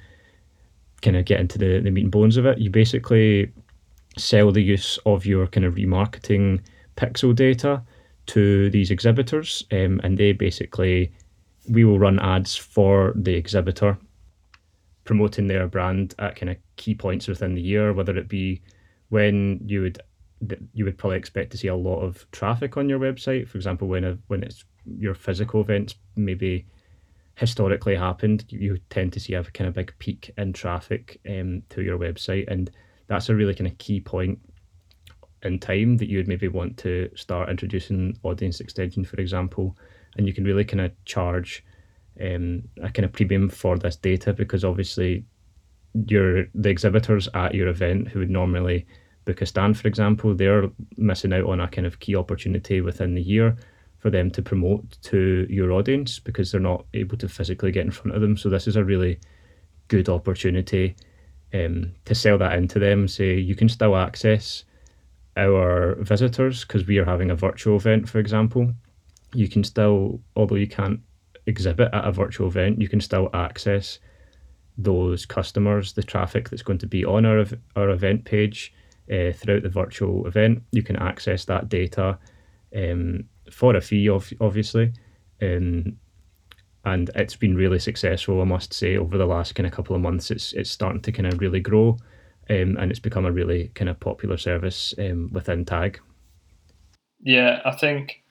kind 1.02 1.18
of 1.18 1.26
get 1.26 1.40
into 1.40 1.58
the, 1.58 1.80
the 1.80 1.92
meat 1.92 2.04
and 2.04 2.12
bones 2.12 2.38
of 2.38 2.46
it. 2.46 2.60
You 2.60 2.70
basically 2.70 3.52
sell 4.18 4.52
the 4.52 4.64
use 4.64 5.00
of 5.06 5.26
your 5.26 5.48
kind 5.48 5.66
of 5.66 5.76
remarketing 5.76 6.62
pixel 6.96 7.36
data 7.36 7.82
to 8.28 8.70
these 8.70 8.92
exhibitors, 8.92 9.64
um, 9.72 10.00
and 10.04 10.18
they 10.18 10.32
basically 10.32 11.12
we 11.70 11.84
will 11.84 12.00
run 12.00 12.20
ads 12.20 12.56
for 12.56 13.14
the 13.16 13.34
exhibitor 13.34 13.98
promoting 15.04 15.48
their 15.48 15.68
brand 15.68 16.16
at 16.20 16.36
kind 16.36 16.50
of 16.50 16.58
key 16.76 16.96
points 16.96 17.28
within 17.28 17.56
the 17.56 17.62
year, 17.62 17.94
whether 17.94 18.16
it 18.18 18.28
be 18.28 18.62
when 19.10 19.60
you 19.66 19.82
would 19.82 20.02
you 20.74 20.86
would 20.86 20.98
probably 20.98 21.18
expect 21.18 21.52
to 21.52 21.58
see 21.58 21.68
a 21.68 21.76
lot 21.76 22.00
of 22.00 22.26
traffic 22.32 22.78
on 22.78 22.90
your 22.90 23.00
website. 23.00 23.48
For 23.48 23.58
example, 23.58 23.88
when 23.88 24.04
a, 24.04 24.18
when 24.28 24.44
it's 24.44 24.64
your 24.98 25.14
physical 25.14 25.62
events 25.62 25.96
maybe 26.16 26.66
historically 27.36 27.96
happened, 27.96 28.46
you 28.50 28.80
tend 28.90 29.14
to 29.14 29.20
see 29.20 29.34
a 29.34 29.44
kind 29.44 29.68
of 29.68 29.76
big 29.76 29.94
peak 30.00 30.32
in 30.38 30.54
traffic 30.54 31.20
um, 31.30 31.62
to 31.70 31.82
your 31.82 31.98
website, 31.98 32.46
and 32.48 32.72
that's 33.08 33.30
a 33.30 33.36
really 33.36 33.54
kind 33.54 33.70
of 33.70 33.78
key 33.78 34.00
point 34.00 34.40
in 35.44 35.60
time 35.60 35.98
that 35.98 36.10
you 36.10 36.18
would 36.18 36.28
maybe 36.28 36.48
want 36.48 36.78
to 36.78 37.10
start 37.16 37.50
introducing 37.50 38.18
audience 38.24 38.60
extension, 38.60 39.04
for 39.04 39.20
example, 39.20 39.78
and 40.18 40.28
you 40.28 40.34
can 40.34 40.44
really 40.44 40.66
kind 40.66 40.82
of 40.82 40.92
charge 41.06 41.64
um, 42.20 42.64
a 42.82 42.90
kind 42.90 43.06
of 43.06 43.12
premium 43.12 43.50
for 43.50 43.78
this 43.78 43.96
data 43.96 44.34
because 44.34 44.64
obviously 44.64 45.24
your 46.08 46.46
the 46.56 46.70
exhibitors 46.70 47.28
at 47.34 47.56
your 47.56 47.68
event 47.68 48.08
who 48.08 48.20
would 48.20 48.30
normally 48.30 48.86
book 49.26 49.42
a 49.42 49.46
stand, 49.46 49.78
for 49.78 49.88
example, 49.88 50.34
they're 50.34 50.70
missing 50.98 51.34
out 51.34 51.46
on 51.46 51.60
a 51.60 51.68
kind 51.68 51.86
of 51.86 52.00
key 52.00 52.16
opportunity 52.16 52.82
within 52.82 53.14
the 53.14 53.22
year 53.22 53.56
for 54.00 54.10
them 54.10 54.32
to 54.32 54.42
promote 54.42 54.98
to 55.04 55.46
your 55.50 55.72
audience 55.72 56.18
because 56.18 56.52
they're 56.52 56.62
not 56.62 56.86
able 56.96 57.18
to 57.18 57.30
physically 57.30 57.72
get 57.72 57.86
in 57.86 57.92
front 57.92 58.16
of 58.16 58.22
them. 58.22 58.36
So 58.36 58.50
this 58.50 58.68
is 58.68 58.76
a 58.76 58.84
really 58.84 59.20
good 59.90 60.10
opportunity 60.10 60.96
um, 61.54 61.92
to 62.06 62.16
sell 62.16 62.38
that 62.40 62.58
into 62.58 62.80
them. 62.80 63.08
Say 63.08 63.38
you 63.38 63.56
can 63.56 63.70
still 63.70 63.96
access 63.96 64.64
our 65.38 65.96
visitors 65.96 66.66
because 66.66 66.86
we 66.86 66.98
are 66.98 67.06
having 67.06 67.32
a 67.32 67.36
virtual 67.36 67.78
event, 67.78 68.10
for 68.10 68.20
example. 68.20 68.74
You 69.34 69.48
can 69.48 69.64
still, 69.64 70.20
although 70.36 70.56
you 70.56 70.68
can't 70.68 71.00
exhibit 71.46 71.90
at 71.94 72.08
a 72.08 72.12
virtual 72.12 72.48
event, 72.48 72.82
you 72.82 72.90
can 72.90 73.02
still 73.02 73.30
access 73.34 74.00
those 74.78 75.26
customers, 75.26 75.94
the 75.94 76.04
traffic 76.04 76.50
that's 76.50 76.64
going 76.64 76.80
to 76.80 76.88
be 76.88 77.06
on 77.06 77.26
our 77.26 77.46
our 77.76 77.90
event 77.90 78.26
page 78.26 78.74
uh, 79.12 79.32
throughout 79.34 79.64
the 79.64 79.70
virtual 79.70 80.28
event. 80.28 80.64
You 80.72 80.84
can 80.84 80.96
access 80.98 81.46
that 81.46 81.70
data 81.70 82.18
um, 82.76 83.26
for 83.52 83.76
a 83.76 83.82
fee, 83.82 84.10
of, 84.10 84.32
obviously. 84.40 84.94
Um, 85.42 85.98
and 86.84 87.12
it's 87.16 87.36
been 87.36 87.56
really 87.56 87.80
successful, 87.80 88.42
I 88.42 88.46
must 88.46 88.74
say, 88.74 88.98
over 88.98 89.18
the 89.18 89.26
last 89.26 89.54
kind 89.54 89.68
of 89.68 89.74
couple 89.74 89.96
of 89.96 90.02
months. 90.02 90.32
It's 90.32 90.54
it's 90.54 90.72
starting 90.72 91.02
to 91.02 91.12
kind 91.12 91.28
of 91.28 91.40
really 91.40 91.60
grow, 91.60 91.98
um, 92.52 92.78
and 92.78 92.92
it's 92.92 93.00
become 93.00 93.26
a 93.26 93.32
really 93.32 93.72
kind 93.76 93.90
of 93.90 94.00
popular 94.00 94.38
service 94.38 94.94
um, 95.00 95.30
within 95.32 95.64
Tag. 95.64 96.00
Yeah, 97.22 97.62
I 97.64 97.72
think 97.72 98.22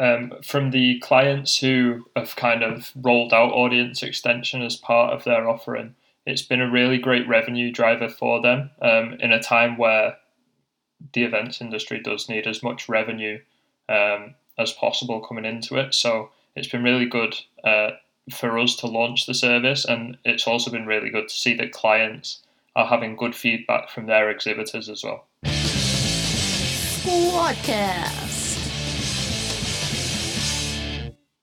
um, 0.00 0.32
from 0.42 0.70
the 0.70 0.98
clients 0.98 1.58
who 1.58 2.04
have 2.16 2.34
kind 2.34 2.64
of 2.64 2.90
rolled 2.96 3.32
out 3.32 3.52
audience 3.52 4.02
extension 4.02 4.62
as 4.62 4.76
part 4.76 5.12
of 5.12 5.24
their 5.24 5.48
offering, 5.48 5.94
it's 6.26 6.42
been 6.42 6.60
a 6.60 6.70
really 6.70 6.98
great 6.98 7.28
revenue 7.28 7.70
driver 7.70 8.08
for 8.08 8.42
them 8.42 8.70
um, 8.80 9.14
in 9.20 9.32
a 9.32 9.42
time 9.42 9.76
where 9.76 10.16
the 11.12 11.24
events 11.24 11.60
industry 11.60 12.00
does 12.00 12.28
need 12.28 12.46
as 12.46 12.62
much 12.62 12.88
revenue 12.88 13.38
um, 13.88 14.34
as 14.58 14.72
possible 14.72 15.20
coming 15.20 15.44
into 15.44 15.76
it. 15.76 15.94
So 15.94 16.30
it's 16.56 16.68
been 16.68 16.82
really 16.82 17.06
good 17.06 17.36
uh, 17.62 17.90
for 18.30 18.58
us 18.58 18.76
to 18.76 18.86
launch 18.86 19.26
the 19.26 19.34
service, 19.34 19.84
and 19.84 20.16
it's 20.24 20.46
also 20.46 20.70
been 20.70 20.86
really 20.86 21.10
good 21.10 21.28
to 21.28 21.34
see 21.34 21.54
that 21.54 21.72
clients 21.72 22.42
are 22.74 22.86
having 22.86 23.16
good 23.16 23.34
feedback 23.34 23.90
from 23.90 24.06
their 24.06 24.30
exhibitors 24.30 24.88
as 24.88 25.04
well. 25.04 25.26
Squadcast. 27.04 28.32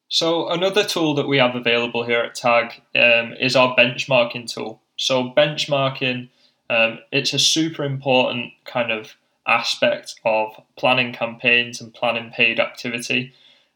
So 0.09 0.49
another 0.49 0.83
tool 0.83 1.13
that 1.15 1.27
we 1.27 1.37
have 1.37 1.55
available 1.55 2.03
here 2.03 2.19
at 2.19 2.35
Tag 2.35 2.81
um, 2.95 3.33
is 3.39 3.55
our 3.55 3.75
benchmarking 3.75 4.51
tool. 4.51 4.81
So 4.97 5.31
benchmarking, 5.31 6.29
um, 6.69 6.99
it's 7.11 7.33
a 7.33 7.39
super 7.39 7.83
important 7.83 8.51
kind 8.65 8.91
of 8.91 9.15
aspect 9.47 10.15
of 10.25 10.59
planning 10.77 11.13
campaigns 11.13 11.79
and 11.79 11.93
planning 11.93 12.31
paid 12.31 12.59
activity. 12.59 13.33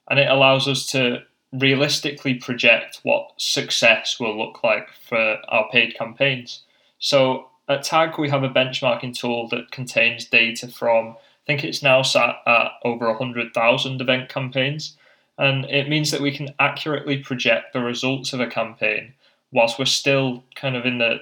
And 0.09 0.19
it 0.19 0.29
allows 0.29 0.67
us 0.67 0.85
to 0.87 1.23
realistically 1.53 2.33
project 2.33 2.99
what 3.03 3.31
success 3.37 4.19
will 4.19 4.37
look 4.37 4.63
like 4.63 4.89
for 5.07 5.37
our 5.47 5.69
paid 5.71 5.95
campaigns. 5.95 6.63
So 7.03 7.49
at 7.67 7.83
TAG, 7.83 8.17
we 8.17 8.29
have 8.29 8.43
a 8.43 8.49
benchmarking 8.49 9.13
tool 9.13 9.49
that 9.49 9.71
contains 9.71 10.23
data 10.23 10.69
from, 10.69 11.09
I 11.09 11.45
think 11.45 11.65
it's 11.65 11.83
now 11.83 12.01
sat 12.01 12.37
at 12.47 12.71
over 12.85 13.09
100,000 13.09 13.99
event 13.99 14.29
campaigns. 14.29 14.95
And 15.37 15.65
it 15.65 15.89
means 15.89 16.11
that 16.11 16.21
we 16.21 16.31
can 16.31 16.55
accurately 16.61 17.17
project 17.17 17.73
the 17.73 17.81
results 17.81 18.31
of 18.31 18.39
a 18.39 18.47
campaign 18.47 19.15
whilst 19.51 19.77
we're 19.77 19.83
still 19.83 20.45
kind 20.55 20.77
of 20.77 20.85
in 20.85 20.99
the 20.99 21.17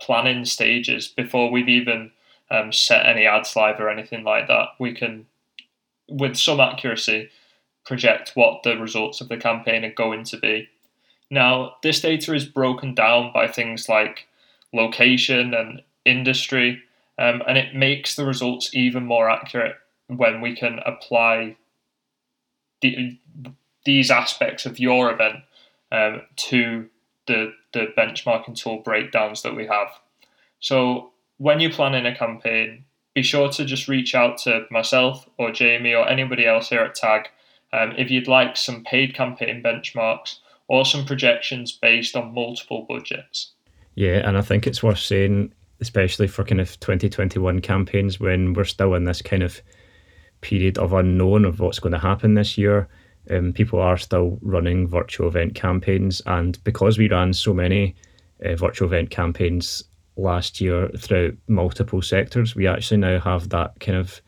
planning 0.00 0.44
stages 0.44 1.06
before 1.06 1.52
we've 1.52 1.68
even 1.68 2.10
um, 2.50 2.72
set 2.72 3.06
any 3.06 3.24
ads 3.24 3.54
live 3.54 3.78
or 3.78 3.88
anything 3.88 4.24
like 4.24 4.48
that, 4.48 4.70
we 4.80 4.92
can, 4.92 5.26
with 6.08 6.36
some 6.36 6.58
accuracy, 6.58 7.30
project 7.86 8.32
what 8.34 8.64
the 8.64 8.76
results 8.76 9.20
of 9.20 9.28
the 9.28 9.36
campaign 9.36 9.84
are 9.84 9.92
going 9.92 10.24
to 10.24 10.36
be. 10.36 10.68
Now, 11.30 11.76
this 11.84 12.00
data 12.00 12.34
is 12.34 12.44
broken 12.44 12.92
down 12.92 13.32
by 13.32 13.46
things 13.46 13.88
like 13.88 14.26
location 14.72 15.54
and 15.54 15.82
industry, 16.04 16.82
um, 17.18 17.42
and 17.46 17.58
it 17.58 17.74
makes 17.74 18.16
the 18.16 18.24
results 18.24 18.74
even 18.74 19.04
more 19.04 19.28
accurate 19.28 19.76
when 20.08 20.40
we 20.40 20.54
can 20.54 20.80
apply 20.84 21.56
the, 22.80 23.18
these 23.84 24.10
aspects 24.10 24.66
of 24.66 24.78
your 24.78 25.12
event 25.12 25.36
um, 25.90 26.22
to 26.36 26.88
the, 27.26 27.52
the 27.72 27.86
benchmarking 27.96 28.56
tool 28.56 28.78
breakdowns 28.78 29.42
that 29.42 29.54
we 29.54 29.66
have. 29.66 29.88
So 30.60 31.12
when 31.38 31.60
you're 31.60 31.70
planning 31.70 32.06
a 32.06 32.16
campaign, 32.16 32.84
be 33.14 33.22
sure 33.22 33.50
to 33.50 33.64
just 33.64 33.88
reach 33.88 34.14
out 34.14 34.38
to 34.38 34.66
myself 34.70 35.28
or 35.38 35.52
Jamie 35.52 35.94
or 35.94 36.08
anybody 36.08 36.46
else 36.46 36.70
here 36.70 36.80
at 36.80 36.94
Tag 36.94 37.28
um, 37.72 37.92
if 37.96 38.10
you'd 38.10 38.28
like 38.28 38.56
some 38.56 38.84
paid 38.84 39.14
campaign 39.14 39.62
benchmarks 39.62 40.38
or 40.68 40.84
some 40.84 41.04
projections 41.04 41.72
based 41.72 42.16
on 42.16 42.34
multiple 42.34 42.86
budgets. 42.88 43.52
Yeah, 43.94 44.26
and 44.26 44.38
I 44.38 44.42
think 44.42 44.66
it's 44.66 44.82
worth 44.82 44.98
saying, 44.98 45.52
especially 45.80 46.28
for 46.28 46.44
kind 46.44 46.60
of 46.60 46.78
2021 46.80 47.60
campaigns 47.60 48.18
when 48.18 48.54
we're 48.54 48.64
still 48.64 48.94
in 48.94 49.04
this 49.04 49.22
kind 49.22 49.42
of 49.42 49.60
period 50.40 50.78
of 50.78 50.92
unknown 50.92 51.44
of 51.44 51.60
what's 51.60 51.78
going 51.78 51.92
to 51.92 51.98
happen 51.98 52.34
this 52.34 52.56
year. 52.56 52.88
Um, 53.30 53.52
people 53.52 53.80
are 53.80 53.96
still 53.96 54.38
running 54.42 54.88
virtual 54.88 55.28
event 55.28 55.54
campaigns, 55.54 56.20
and 56.26 56.62
because 56.64 56.98
we 56.98 57.08
ran 57.08 57.32
so 57.32 57.54
many 57.54 57.94
uh, 58.44 58.56
virtual 58.56 58.88
event 58.88 59.10
campaigns 59.10 59.84
last 60.16 60.60
year 60.60 60.88
throughout 60.98 61.34
multiple 61.48 62.02
sectors. 62.02 62.54
We 62.54 62.66
actually 62.66 62.98
now 62.98 63.20
have 63.20 63.48
that 63.50 63.78
kind 63.80 63.96
of 63.98 64.20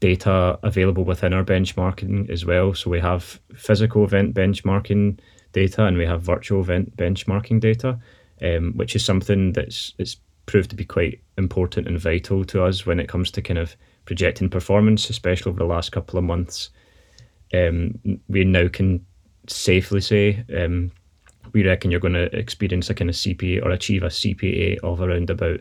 data 0.00 0.58
available 0.62 1.04
within 1.04 1.34
our 1.34 1.44
benchmarking 1.44 2.30
as 2.30 2.44
well. 2.44 2.74
So 2.74 2.90
we 2.90 3.00
have 3.00 3.40
physical 3.54 4.04
event 4.04 4.34
benchmarking 4.34 5.18
data 5.52 5.84
and 5.84 5.96
we 5.98 6.06
have 6.06 6.22
virtual 6.22 6.60
event 6.60 6.96
benchmarking 6.96 7.60
data, 7.60 7.98
um, 8.42 8.72
which 8.76 8.96
is 8.96 9.04
something 9.04 9.52
that's 9.52 9.94
it's 9.98 10.16
proved 10.46 10.70
to 10.70 10.76
be 10.76 10.84
quite 10.84 11.20
important 11.38 11.88
and 11.88 11.98
vital 11.98 12.44
to 12.44 12.62
us 12.62 12.86
when 12.86 13.00
it 13.00 13.08
comes 13.08 13.30
to 13.32 13.42
kind 13.42 13.58
of 13.58 13.76
projecting 14.04 14.48
performance, 14.48 15.10
especially 15.10 15.50
over 15.50 15.58
the 15.58 15.64
last 15.64 15.90
couple 15.90 16.18
of 16.18 16.24
months. 16.24 16.70
Um, 17.52 17.98
we 18.28 18.44
now 18.44 18.68
can 18.68 19.04
safely 19.48 20.00
say 20.00 20.44
um, 20.56 20.90
we 21.52 21.66
reckon 21.66 21.90
you're 21.90 22.00
going 22.00 22.14
to 22.14 22.34
experience 22.36 22.90
a 22.90 22.94
kind 22.94 23.10
of 23.10 23.16
CPA 23.16 23.64
or 23.64 23.70
achieve 23.70 24.02
a 24.02 24.08
CPA 24.08 24.78
of 24.80 25.00
around 25.00 25.30
about 25.30 25.60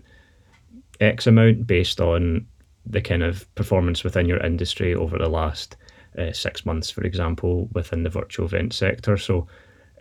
X 1.00 1.28
amount 1.28 1.68
based 1.68 2.00
on 2.00 2.46
the 2.86 3.02
kind 3.02 3.24
of 3.24 3.54
performance 3.56 4.04
within 4.04 4.28
your 4.28 4.44
industry 4.44 4.94
over 4.94 5.18
the 5.18 5.30
last 5.30 5.76
uh, 6.18 6.32
six 6.32 6.66
months, 6.66 6.90
for 6.90 7.04
example, 7.04 7.68
within 7.74 8.04
the 8.04 8.10
virtual 8.10 8.46
event 8.46 8.74
sector. 8.74 9.18
So, 9.18 9.48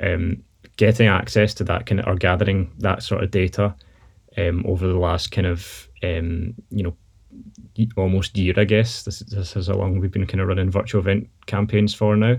um, 0.01 0.43
getting 0.77 1.09
access 1.09 1.55
to 1.55 1.65
that 1.65 1.87
kind 1.87 2.01
of 2.01 2.07
or 2.07 2.17
gathering 2.17 2.71
that 2.79 3.03
sort 3.03 3.23
of 3.23 3.31
data 3.31 3.75
um, 4.37 4.65
over 4.67 4.87
the 4.87 4.99
last 4.99 5.31
kind 5.31 5.47
of 5.47 5.89
um, 6.03 6.55
you 6.71 6.83
know 6.83 6.97
almost 7.97 8.37
year, 8.37 8.55
I 8.57 8.65
guess 8.65 9.03
this, 9.03 9.19
this 9.21 9.57
is 9.57 9.67
how 9.67 9.75
long 9.75 9.99
we've 9.99 10.11
been 10.11 10.27
kind 10.27 10.41
of 10.41 10.49
running 10.49 10.71
virtual 10.71 11.01
event 11.01 11.29
campaigns 11.47 11.93
for 11.93 12.15
now 12.15 12.37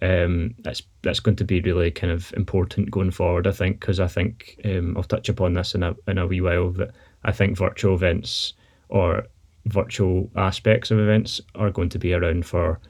um, 0.00 0.54
that's 0.60 0.82
that's 1.02 1.20
going 1.20 1.36
to 1.36 1.44
be 1.44 1.60
really 1.60 1.90
kind 1.90 2.12
of 2.12 2.32
important 2.34 2.90
going 2.90 3.10
forward. 3.10 3.46
I 3.46 3.52
think 3.52 3.80
because 3.80 4.00
I 4.00 4.06
think 4.06 4.60
um, 4.64 4.96
I'll 4.96 5.02
touch 5.02 5.28
upon 5.28 5.54
this 5.54 5.74
in 5.74 5.82
a 5.82 5.94
in 6.06 6.18
a 6.18 6.26
wee 6.26 6.40
while 6.40 6.70
that 6.72 6.92
I 7.24 7.32
think 7.32 7.56
virtual 7.56 7.94
events 7.94 8.54
or 8.88 9.26
virtual 9.66 10.30
aspects 10.36 10.90
of 10.90 10.98
events 10.98 11.40
are 11.54 11.70
going 11.70 11.88
to 11.90 11.98
be 11.98 12.12
around 12.14 12.46
for 12.46 12.80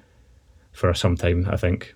for 0.73 0.93
some 0.95 1.17
time. 1.17 1.47
I 1.51 1.57
think. 1.57 1.95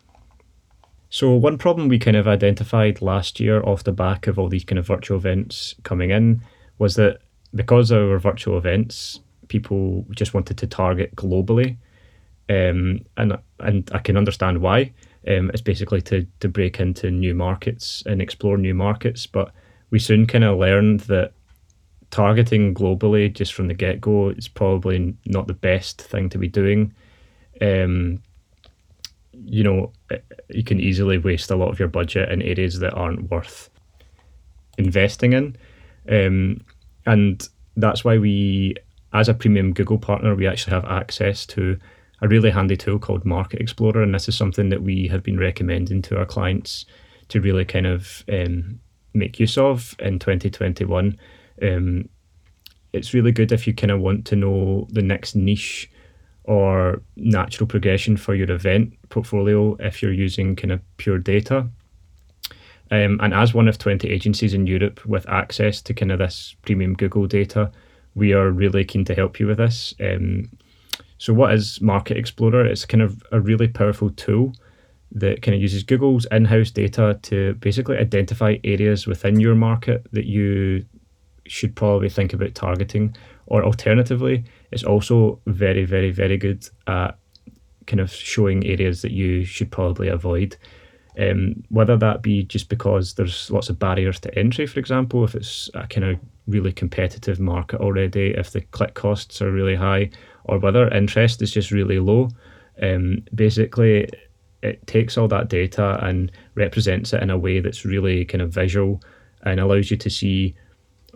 So 1.12 1.34
one 1.34 1.58
problem 1.58 1.88
we 1.88 1.98
kind 1.98 2.16
of 2.16 2.26
identified 2.26 3.02
last 3.02 3.38
year 3.38 3.62
off 3.64 3.84
the 3.84 3.92
back 3.92 4.26
of 4.26 4.38
all 4.38 4.48
these 4.48 4.64
kind 4.64 4.78
of 4.78 4.86
virtual 4.86 5.18
events 5.18 5.74
coming 5.82 6.10
in 6.10 6.40
was 6.78 6.94
that 6.94 7.18
because 7.54 7.92
our 7.92 8.18
virtual 8.18 8.56
events, 8.56 9.20
people 9.48 10.06
just 10.12 10.32
wanted 10.32 10.56
to 10.56 10.66
target 10.66 11.14
globally 11.14 11.76
um, 12.48 13.04
and 13.18 13.36
and 13.60 13.90
I 13.92 13.98
can 13.98 14.16
understand 14.16 14.62
why. 14.62 14.90
Um, 15.28 15.50
it's 15.50 15.60
basically 15.60 16.00
to 16.00 16.26
to 16.40 16.48
break 16.48 16.80
into 16.80 17.10
new 17.10 17.34
markets 17.34 18.02
and 18.06 18.22
explore 18.22 18.56
new 18.56 18.72
markets. 18.72 19.26
But 19.26 19.52
we 19.90 19.98
soon 19.98 20.26
kind 20.26 20.44
of 20.44 20.58
learned 20.58 21.00
that 21.00 21.34
targeting 22.10 22.72
globally 22.72 23.30
just 23.30 23.52
from 23.52 23.68
the 23.68 23.74
get 23.74 24.00
go 24.00 24.30
is 24.30 24.48
probably 24.48 25.14
not 25.26 25.46
the 25.46 25.52
best 25.52 26.00
thing 26.00 26.30
to 26.30 26.38
be 26.38 26.48
doing. 26.48 26.94
Um, 27.60 28.22
you 29.44 29.64
know, 29.64 29.92
you 30.48 30.64
can 30.64 30.80
easily 30.80 31.18
waste 31.18 31.50
a 31.50 31.56
lot 31.56 31.70
of 31.70 31.78
your 31.78 31.88
budget 31.88 32.30
in 32.30 32.42
areas 32.42 32.78
that 32.80 32.94
aren't 32.94 33.30
worth 33.30 33.70
investing 34.78 35.32
in. 35.32 35.56
Um, 36.08 36.60
and 37.06 37.48
that's 37.76 38.04
why 38.04 38.18
we, 38.18 38.74
as 39.12 39.28
a 39.28 39.34
premium 39.34 39.72
Google 39.72 39.98
partner, 39.98 40.34
we 40.34 40.46
actually 40.46 40.74
have 40.74 40.84
access 40.84 41.46
to 41.46 41.78
a 42.20 42.28
really 42.28 42.50
handy 42.50 42.76
tool 42.76 42.98
called 42.98 43.24
Market 43.24 43.60
Explorer. 43.60 44.02
And 44.02 44.14
this 44.14 44.28
is 44.28 44.36
something 44.36 44.68
that 44.68 44.82
we 44.82 45.08
have 45.08 45.22
been 45.22 45.38
recommending 45.38 46.02
to 46.02 46.18
our 46.18 46.26
clients 46.26 46.84
to 47.28 47.40
really 47.40 47.64
kind 47.64 47.86
of 47.86 48.24
um, 48.32 48.78
make 49.14 49.40
use 49.40 49.58
of 49.58 49.96
in 49.98 50.18
2021. 50.18 51.18
Um, 51.62 52.08
it's 52.92 53.14
really 53.14 53.32
good 53.32 53.52
if 53.52 53.66
you 53.66 53.74
kind 53.74 53.90
of 53.90 54.00
want 54.00 54.26
to 54.26 54.36
know 54.36 54.86
the 54.90 55.02
next 55.02 55.34
niche 55.34 55.90
or 56.44 57.02
natural 57.16 57.66
progression 57.66 58.16
for 58.16 58.34
your 58.34 58.50
event 58.50 58.94
portfolio 59.10 59.76
if 59.80 60.02
you're 60.02 60.12
using 60.12 60.56
kind 60.56 60.72
of 60.72 60.80
pure 60.96 61.18
data. 61.18 61.68
Um, 62.90 63.18
and 63.22 63.32
as 63.32 63.54
one 63.54 63.68
of 63.68 63.78
20 63.78 64.10
agencies 64.10 64.52
in 64.52 64.66
Europe 64.66 65.04
with 65.06 65.28
access 65.28 65.80
to 65.82 65.94
kind 65.94 66.12
of 66.12 66.18
this 66.18 66.54
premium 66.62 66.94
Google 66.94 67.26
data, 67.26 67.70
we 68.14 68.32
are 68.34 68.50
really 68.50 68.84
keen 68.84 69.04
to 69.06 69.14
help 69.14 69.40
you 69.40 69.46
with 69.46 69.58
this. 69.58 69.94
Um, 70.00 70.50
so, 71.16 71.32
what 71.32 71.54
is 71.54 71.80
Market 71.80 72.16
Explorer? 72.16 72.66
It's 72.66 72.84
kind 72.84 73.00
of 73.00 73.22
a 73.32 73.40
really 73.40 73.68
powerful 73.68 74.10
tool 74.10 74.52
that 75.12 75.42
kind 75.42 75.54
of 75.54 75.62
uses 75.62 75.84
Google's 75.84 76.26
in 76.30 76.44
house 76.44 76.70
data 76.70 77.18
to 77.22 77.54
basically 77.54 77.96
identify 77.96 78.56
areas 78.64 79.06
within 79.06 79.38
your 79.38 79.54
market 79.54 80.06
that 80.12 80.26
you 80.26 80.84
should 81.46 81.76
probably 81.76 82.08
think 82.08 82.32
about 82.32 82.54
targeting. 82.54 83.14
Or 83.46 83.64
alternatively, 83.64 84.44
it's 84.72 84.84
also 84.84 85.40
very, 85.46 85.84
very, 85.84 86.10
very 86.10 86.36
good 86.36 86.66
at 86.86 87.18
kind 87.86 88.00
of 88.00 88.12
showing 88.12 88.64
areas 88.66 89.02
that 89.02 89.12
you 89.12 89.44
should 89.44 89.70
probably 89.70 90.08
avoid. 90.08 90.56
Um, 91.18 91.62
whether 91.68 91.96
that 91.98 92.22
be 92.22 92.42
just 92.44 92.70
because 92.70 93.14
there's 93.14 93.50
lots 93.50 93.68
of 93.68 93.78
barriers 93.78 94.18
to 94.20 94.38
entry, 94.38 94.66
for 94.66 94.80
example, 94.80 95.24
if 95.24 95.34
it's 95.34 95.68
a 95.74 95.86
kind 95.86 96.04
of 96.04 96.18
really 96.46 96.72
competitive 96.72 97.38
market 97.38 97.80
already, 97.80 98.30
if 98.30 98.50
the 98.50 98.62
click 98.62 98.94
costs 98.94 99.42
are 99.42 99.52
really 99.52 99.74
high, 99.74 100.10
or 100.44 100.58
whether 100.58 100.88
interest 100.88 101.42
is 101.42 101.52
just 101.52 101.70
really 101.70 101.98
low. 101.98 102.30
Um, 102.82 103.24
basically, 103.34 104.08
it 104.62 104.86
takes 104.86 105.18
all 105.18 105.28
that 105.28 105.48
data 105.48 105.98
and 106.02 106.32
represents 106.54 107.12
it 107.12 107.22
in 107.22 107.30
a 107.30 107.38
way 107.38 107.60
that's 107.60 107.84
really 107.84 108.24
kind 108.24 108.40
of 108.40 108.54
visual 108.54 109.02
and 109.42 109.60
allows 109.60 109.90
you 109.90 109.96
to 109.98 110.08
see, 110.08 110.54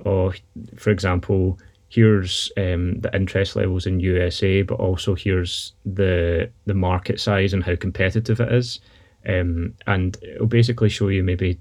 oh, 0.05 0.33
for 0.77 0.91
example, 0.91 1.59
here's 1.88 2.50
um, 2.57 3.00
the 3.00 3.14
interest 3.14 3.57
levels 3.57 3.87
in 3.87 4.00
USA, 4.00 4.62
but 4.62 4.76
also 4.76 5.14
here's 5.14 5.73
the 5.85 6.50
the 6.66 6.75
market 6.75 7.21
size 7.21 7.52
and 7.52 7.62
how 7.64 7.76
competitive 7.76 8.40
it 8.40 8.52
is. 8.52 8.81
Um, 9.28 9.75
and 9.87 10.16
it'll 10.23 10.47
basically 10.47 10.88
show 10.88 11.09
you 11.09 11.23
maybe 11.23 11.59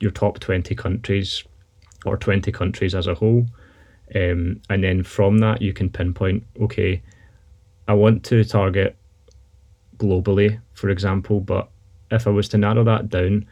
your 0.00 0.10
top 0.10 0.38
20 0.38 0.74
countries 0.74 1.44
or 2.04 2.16
20 2.16 2.50
countries 2.52 2.94
as 2.94 3.06
a 3.06 3.14
whole. 3.14 3.46
Um, 4.14 4.60
and 4.70 4.84
then 4.84 5.02
from 5.02 5.38
that, 5.38 5.60
you 5.60 5.72
can 5.72 5.90
pinpoint 5.90 6.44
okay, 6.60 7.02
I 7.88 7.94
want 7.94 8.24
to 8.26 8.44
target 8.44 8.96
globally, 9.96 10.60
for 10.74 10.90
example, 10.90 11.40
but 11.40 11.70
if 12.10 12.26
I 12.26 12.30
was 12.30 12.48
to 12.50 12.58
narrow 12.58 12.84
that 12.84 13.08
down, 13.08 13.46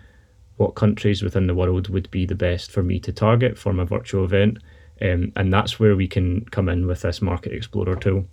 what 0.57 0.75
countries 0.75 1.23
within 1.23 1.47
the 1.47 1.55
world 1.55 1.89
would 1.89 2.11
be 2.11 2.27
the 2.27 2.35
best 2.35 2.71
for 2.71 2.83
me 2.83 3.01
to 3.01 3.13
target 3.13 3.59
for 3.59 3.73
my 3.73 3.85
virtual 3.85 4.25
event? 4.25 4.59
Um, 5.03 5.33
and 5.37 5.53
that's 5.53 5.81
where 5.81 5.97
we 5.97 6.07
can 6.07 6.45
come 6.47 6.69
in 6.69 6.87
with 6.87 7.03
this 7.03 7.21
Market 7.21 7.53
Explorer 7.53 7.97
tool. 7.97 8.27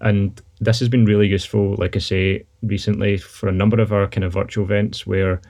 And 0.00 0.40
this 0.60 0.80
has 0.80 0.88
been 0.88 1.06
really 1.06 1.26
useful, 1.26 1.76
like 1.76 1.96
I 1.96 2.00
say, 2.00 2.44
recently 2.62 3.16
for 3.16 3.48
a 3.48 3.52
number 3.52 3.80
of 3.80 3.92
our 3.92 4.06
kind 4.06 4.24
of 4.24 4.34
virtual 4.34 4.64
events 4.64 5.06
where 5.06 5.40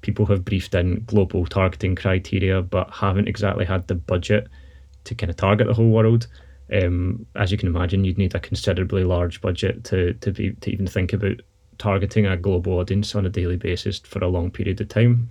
people 0.00 0.24
have 0.26 0.44
briefed 0.44 0.74
in 0.74 1.04
global 1.06 1.44
targeting 1.44 1.94
criteria 1.94 2.62
but 2.62 2.90
haven't 2.90 3.28
exactly 3.28 3.66
had 3.66 3.86
the 3.86 3.94
budget 3.94 4.48
to 5.04 5.14
kind 5.14 5.30
of 5.30 5.36
target 5.36 5.66
the 5.66 5.74
whole 5.74 5.90
world. 5.90 6.28
Um, 6.72 7.26
as 7.36 7.50
you 7.50 7.58
can 7.58 7.68
imagine, 7.68 8.04
you'd 8.04 8.16
need 8.16 8.34
a 8.34 8.40
considerably 8.40 9.04
large 9.04 9.40
budget 9.40 9.84
to 9.84 10.14
to 10.14 10.32
be 10.32 10.52
to 10.52 10.70
even 10.70 10.86
think 10.86 11.12
about 11.12 11.42
targeting 11.78 12.26
a 12.26 12.36
global 12.36 12.78
audience 12.78 13.14
on 13.14 13.26
a 13.26 13.30
daily 13.30 13.56
basis 13.56 13.98
for 13.98 14.22
a 14.22 14.28
long 14.28 14.50
period 14.50 14.80
of 14.80 14.88
time, 14.88 15.30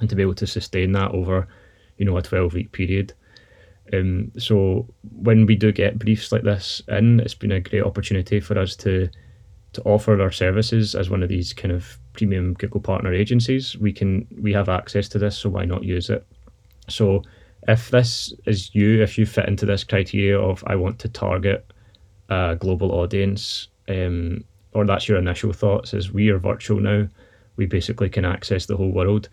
and 0.00 0.08
to 0.08 0.16
be 0.16 0.22
able 0.22 0.34
to 0.34 0.46
sustain 0.46 0.92
that 0.92 1.10
over, 1.10 1.46
you 1.98 2.06
know, 2.06 2.16
a 2.16 2.22
twelve 2.22 2.54
week 2.54 2.72
period. 2.72 3.12
Um, 3.92 4.32
so 4.38 4.86
when 5.20 5.46
we 5.46 5.56
do 5.56 5.72
get 5.72 5.98
briefs 5.98 6.32
like 6.32 6.42
this 6.42 6.82
in, 6.88 7.20
it's 7.20 7.34
been 7.34 7.52
a 7.52 7.60
great 7.60 7.82
opportunity 7.82 8.40
for 8.40 8.58
us 8.58 8.76
to 8.76 9.08
to 9.74 9.82
offer 9.82 10.20
our 10.20 10.32
services 10.32 10.94
as 10.94 11.10
one 11.10 11.22
of 11.22 11.28
these 11.28 11.52
kind 11.52 11.72
of 11.72 11.98
premium 12.14 12.54
Google 12.54 12.80
partner 12.80 13.12
agencies. 13.12 13.76
We 13.76 13.92
can 13.92 14.26
we 14.40 14.52
have 14.52 14.68
access 14.68 15.08
to 15.10 15.18
this, 15.18 15.36
so 15.36 15.50
why 15.50 15.64
not 15.64 15.84
use 15.84 16.10
it? 16.10 16.26
So 16.88 17.22
if 17.66 17.90
this 17.90 18.32
is 18.46 18.74
you, 18.74 19.02
if 19.02 19.18
you 19.18 19.26
fit 19.26 19.48
into 19.48 19.66
this 19.66 19.84
criteria 19.84 20.38
of 20.38 20.64
I 20.66 20.76
want 20.76 20.98
to 21.00 21.08
target 21.08 21.70
a 22.28 22.56
global 22.58 22.92
audience, 22.92 23.68
um, 23.88 24.44
or 24.72 24.86
that's 24.86 25.08
your 25.08 25.18
initial 25.18 25.52
thoughts, 25.52 25.94
is 25.94 26.12
we 26.12 26.30
are 26.30 26.38
virtual 26.38 26.80
now, 26.80 27.08
we 27.56 27.66
basically 27.66 28.08
can 28.08 28.24
access 28.24 28.66
the 28.66 28.76
whole 28.76 28.92
world 28.92 29.28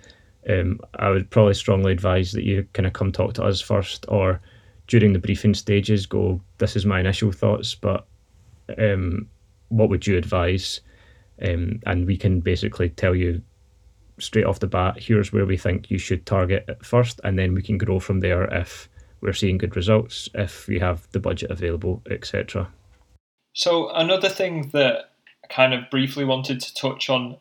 um, 0.49 0.79
I 0.95 1.09
would 1.09 1.29
probably 1.29 1.53
strongly 1.53 1.91
advise 1.91 2.31
that 2.33 2.43
you 2.43 2.67
kind 2.73 2.85
of 2.85 2.93
come 2.93 3.11
talk 3.11 3.33
to 3.35 3.43
us 3.43 3.61
first 3.61 4.05
or 4.07 4.41
during 4.87 5.13
the 5.13 5.19
briefing 5.19 5.53
stages 5.53 6.05
go, 6.05 6.39
this 6.59 6.75
is 6.75 6.85
my 6.85 6.99
initial 6.99 7.31
thoughts, 7.31 7.73
but 7.73 8.05
um, 8.77 9.27
what 9.69 9.89
would 9.89 10.05
you 10.05 10.17
advise? 10.17 10.81
Um, 11.41 11.79
and 11.85 12.05
we 12.05 12.17
can 12.17 12.39
basically 12.39 12.89
tell 12.89 13.15
you 13.15 13.41
straight 14.19 14.45
off 14.45 14.59
the 14.59 14.67
bat, 14.67 14.97
here's 14.99 15.33
where 15.33 15.45
we 15.45 15.57
think 15.57 15.89
you 15.89 15.97
should 15.97 16.25
target 16.25 16.65
it 16.67 16.85
first, 16.85 17.19
and 17.23 17.37
then 17.37 17.53
we 17.53 17.61
can 17.61 17.77
grow 17.77 17.99
from 17.99 18.19
there 18.19 18.45
if 18.53 18.87
we're 19.21 19.33
seeing 19.33 19.57
good 19.57 19.75
results, 19.75 20.29
if 20.35 20.67
we 20.67 20.79
have 20.79 21.09
the 21.11 21.19
budget 21.19 21.51
available, 21.51 22.01
etc. 22.09 22.67
So 23.53 23.89
another 23.89 24.29
thing 24.29 24.69
that 24.69 25.11
I 25.43 25.47
kind 25.47 25.73
of 25.73 25.89
briefly 25.89 26.25
wanted 26.25 26.59
to 26.61 26.73
touch 26.73 27.09
on 27.09 27.37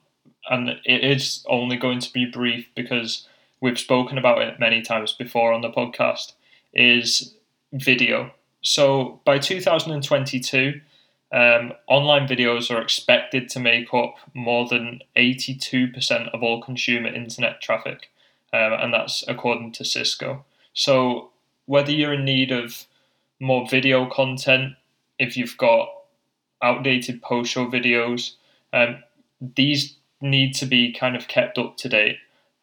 and 0.48 0.68
it 0.85 1.04
is 1.04 1.44
only 1.48 1.76
going 1.76 2.00
to 2.00 2.12
be 2.12 2.26
brief 2.26 2.66
because 2.74 3.26
we've 3.61 3.78
spoken 3.78 4.18
about 4.18 4.42
it 4.42 4.61
many 4.61 4.83
times 4.83 5.12
before 5.12 5.52
on 5.52 5.62
the 5.62 5.70
podcast, 5.70 6.33
is 6.72 7.35
video. 7.72 8.33
So 8.62 9.20
by 9.24 9.38
2022, 9.38 10.80
um, 11.33 11.72
online 11.88 12.28
videos 12.28 12.70
are 12.70 12.80
expected 12.80 13.48
to 13.50 13.61
make 13.61 13.92
up 13.92 14.14
more 14.35 14.68
than 14.68 15.00
82% 15.16 16.28
of 16.33 16.42
all 16.42 16.62
consumer 16.62 17.09
internet 17.09 17.61
traffic, 17.61 18.11
um, 18.52 18.72
and 18.72 18.94
that's 18.94 19.24
according 19.26 19.72
to 19.72 19.85
Cisco. 19.85 20.44
So 20.74 21.30
whether 21.66 21.90
you're 21.90 22.14
in 22.14 22.24
need 22.24 22.52
of 22.52 22.87
more 23.40 23.66
video 23.68 24.07
content, 24.07 24.74
if 25.18 25.37
you've 25.37 25.57
got 25.57 25.88
outdated 26.62 27.20
post 27.22 27.52
show 27.52 27.66
videos, 27.66 28.35
um, 28.72 29.02
these 29.57 29.96
need 30.24 30.54
to 30.54 30.66
be 30.66 30.92
kind 30.92 31.14
of 31.14 31.28
kept 31.28 31.58
up 31.58 31.76
to 31.76 31.88
date 31.88 32.16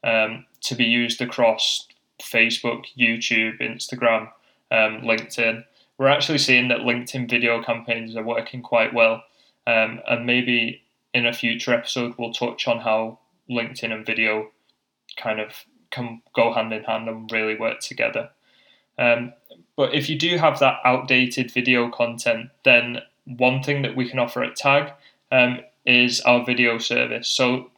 um, 0.04 0.46
to 0.62 0.76
be 0.76 0.84
used 0.84 1.22
across 1.22 1.88
Facebook, 2.22 2.86
YouTube, 2.98 3.62
Instagram, 3.62 4.24
um, 4.72 5.02
LinkedIn. 5.02 5.64
We're 5.98 6.08
actually 6.08 6.40
seeing 6.40 6.68
that 6.70 6.80
LinkedIn 6.80 7.30
video 7.30 7.64
campaigns 7.64 8.16
are 8.16 8.24
working 8.24 8.62
quite 8.62 8.94
well. 8.94 9.24
Um, 9.68 10.02
and 10.08 10.26
maybe 10.26 10.82
in 11.14 11.26
a 11.26 11.34
future 11.34 11.74
episode, 11.74 12.16
we'll 12.18 12.34
touch 12.34 12.68
on 12.68 12.80
how 12.80 13.20
LinkedIn 13.50 13.92
and 13.92 14.06
video 14.06 14.50
kind 15.18 15.40
of 15.40 15.66
can 15.92 16.22
go 16.34 16.54
hand 16.54 16.74
in 16.74 16.84
hand 16.84 17.08
and 17.08 17.32
really 17.32 17.56
work 17.56 17.80
together. 17.80 18.30
Um, 18.98 19.34
but 19.76 19.94
if 19.94 20.10
you 20.10 20.18
do 20.18 20.38
have 20.38 20.60
that 20.60 20.80
outdated 20.84 21.52
video 21.52 21.90
content, 21.90 22.50
then 22.66 23.02
one 23.26 23.62
thing 23.62 23.84
that 23.84 23.96
we 23.96 24.10
can 24.10 24.20
offer 24.20 24.44
at 24.44 24.56
Tag 24.56 24.94
um, 25.32 25.60
is 25.86 26.22
our 26.22 26.46
video 26.46 26.78
service. 26.78 27.28
So 27.28 27.72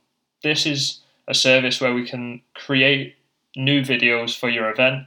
this 0.44 0.66
is 0.66 1.00
a 1.28 1.34
service 1.34 1.80
where 1.80 1.94
we 1.94 2.08
can 2.08 2.42
create 2.54 3.16
new 3.56 3.82
videos 3.82 4.38
for 4.38 4.50
your 4.50 4.70
event 4.70 5.06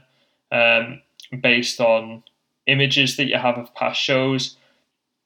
um, 0.51 1.01
based 1.41 1.79
on 1.79 2.23
images 2.65 3.17
that 3.17 3.27
you 3.27 3.37
have 3.37 3.57
of 3.57 3.73
past 3.75 4.01
shows, 4.01 4.57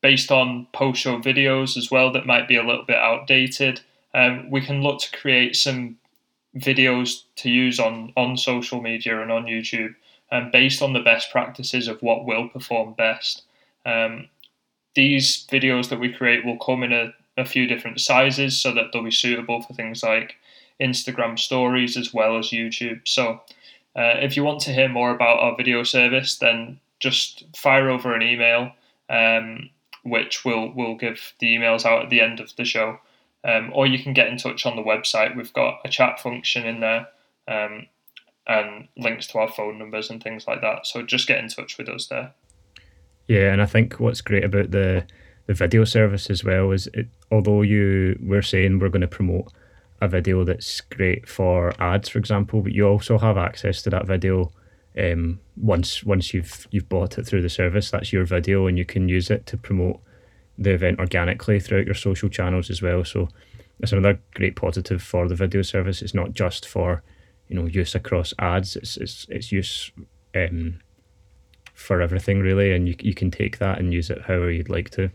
based 0.01 0.31
on 0.31 0.67
post 0.73 1.01
show 1.01 1.19
videos 1.19 1.77
as 1.77 1.89
well 1.89 2.11
that 2.11 2.25
might 2.25 2.47
be 2.47 2.55
a 2.55 2.63
little 2.63 2.85
bit 2.85 2.97
outdated. 2.97 3.81
Um, 4.13 4.49
we 4.49 4.61
can 4.61 4.81
look 4.81 4.99
to 5.01 5.17
create 5.17 5.55
some 5.55 5.97
videos 6.57 7.23
to 7.37 7.49
use 7.49 7.79
on, 7.79 8.11
on 8.17 8.35
social 8.35 8.81
media 8.81 9.21
and 9.21 9.31
on 9.31 9.45
YouTube 9.45 9.95
um, 10.31 10.49
based 10.51 10.81
on 10.81 10.93
the 10.93 10.99
best 10.99 11.31
practices 11.31 11.87
of 11.87 12.01
what 12.01 12.25
will 12.25 12.49
perform 12.49 12.93
best. 12.93 13.43
Um, 13.85 14.27
these 14.95 15.47
videos 15.49 15.89
that 15.89 15.99
we 15.99 16.11
create 16.11 16.45
will 16.45 16.57
come 16.57 16.83
in 16.83 16.91
a 16.91 17.13
a 17.41 17.45
few 17.45 17.67
different 17.67 17.99
sizes 17.99 18.61
so 18.61 18.73
that 18.73 18.85
they'll 18.91 19.03
be 19.03 19.11
suitable 19.11 19.61
for 19.61 19.73
things 19.73 20.03
like 20.03 20.35
Instagram 20.79 21.37
stories 21.37 21.97
as 21.97 22.13
well 22.13 22.37
as 22.37 22.51
YouTube. 22.51 23.01
So 23.05 23.41
Uh, 23.93 24.15
if 24.21 24.37
you 24.37 24.43
want 24.45 24.61
to 24.61 24.71
hear 24.71 24.87
more 24.87 25.11
about 25.11 25.39
our 25.39 25.53
video 25.57 25.83
service, 25.83 26.37
then 26.37 26.79
just 26.99 27.43
fire 27.55 27.89
over 27.89 28.15
an 28.15 28.21
email, 28.21 28.71
um, 29.09 29.69
which 30.03 30.45
we'll, 30.45 30.71
we'll 30.73 30.95
give 30.95 31.33
the 31.39 31.47
emails 31.47 31.85
out 31.85 32.03
at 32.03 32.09
the 32.09 32.21
end 32.21 32.39
of 32.39 32.55
the 32.55 32.63
show. 32.63 32.99
Um, 33.43 33.71
or 33.73 33.85
you 33.85 34.01
can 34.01 34.13
get 34.13 34.27
in 34.27 34.37
touch 34.37 34.65
on 34.65 34.77
the 34.77 34.81
website. 34.83 35.35
We've 35.35 35.51
got 35.51 35.81
a 35.83 35.89
chat 35.89 36.21
function 36.21 36.65
in 36.65 36.79
there 36.79 37.07
um, 37.49 37.87
and 38.47 38.87
links 38.95 39.27
to 39.27 39.39
our 39.39 39.49
phone 39.49 39.77
numbers 39.77 40.09
and 40.09 40.23
things 40.23 40.47
like 40.47 40.61
that. 40.61 40.87
So 40.87 41.01
just 41.01 41.27
get 41.27 41.39
in 41.39 41.49
touch 41.49 41.77
with 41.77 41.89
us 41.89 42.07
there. 42.07 42.31
Yeah, 43.27 43.51
and 43.51 43.61
I 43.61 43.65
think 43.65 43.99
what's 43.99 44.21
great 44.21 44.45
about 44.45 44.71
the 44.71 45.05
the 45.51 45.65
video 45.65 45.83
service 45.83 46.29
as 46.29 46.45
well 46.45 46.71
is 46.71 46.87
it, 46.93 47.07
although 47.29 47.61
you 47.61 48.17
we're 48.23 48.41
saying 48.41 48.79
we're 48.79 48.87
going 48.87 49.01
to 49.01 49.17
promote 49.19 49.51
a 49.99 50.07
video 50.07 50.45
that's 50.45 50.79
great 50.79 51.27
for 51.27 51.73
ads, 51.77 52.07
for 52.07 52.19
example, 52.19 52.61
but 52.61 52.71
you 52.71 52.87
also 52.87 53.17
have 53.17 53.37
access 53.37 53.81
to 53.81 53.89
that 53.89 54.07
video 54.07 54.49
um, 54.97 55.41
once 55.57 56.05
once 56.05 56.33
you've 56.33 56.67
you've 56.71 56.87
bought 56.87 57.17
it 57.17 57.25
through 57.25 57.41
the 57.41 57.49
service. 57.49 57.91
That's 57.91 58.13
your 58.13 58.23
video, 58.23 58.65
and 58.67 58.77
you 58.77 58.85
can 58.85 59.09
use 59.09 59.29
it 59.29 59.45
to 59.47 59.57
promote 59.57 59.99
the 60.57 60.71
event 60.71 60.99
organically 60.99 61.59
throughout 61.59 61.85
your 61.85 61.95
social 61.95 62.29
channels 62.29 62.69
as 62.69 62.81
well. 62.81 63.03
So 63.03 63.27
it's 63.81 63.91
another 63.91 64.21
great 64.35 64.55
positive 64.55 65.03
for 65.03 65.27
the 65.27 65.35
video 65.35 65.63
service. 65.63 66.01
It's 66.01 66.13
not 66.13 66.31
just 66.31 66.65
for 66.65 67.03
you 67.49 67.57
know 67.57 67.65
use 67.65 67.93
across 67.93 68.33
ads. 68.39 68.77
It's 68.77 68.95
it's 68.95 69.25
it's 69.27 69.51
use 69.51 69.91
um, 70.33 70.79
for 71.73 72.01
everything 72.01 72.39
really, 72.39 72.71
and 72.71 72.87
you 72.87 72.95
you 73.01 73.13
can 73.13 73.31
take 73.31 73.57
that 73.57 73.79
and 73.79 73.93
use 73.93 74.09
it 74.09 74.21
however 74.21 74.49
you'd 74.49 74.69
like 74.69 74.91
to. 74.91 75.11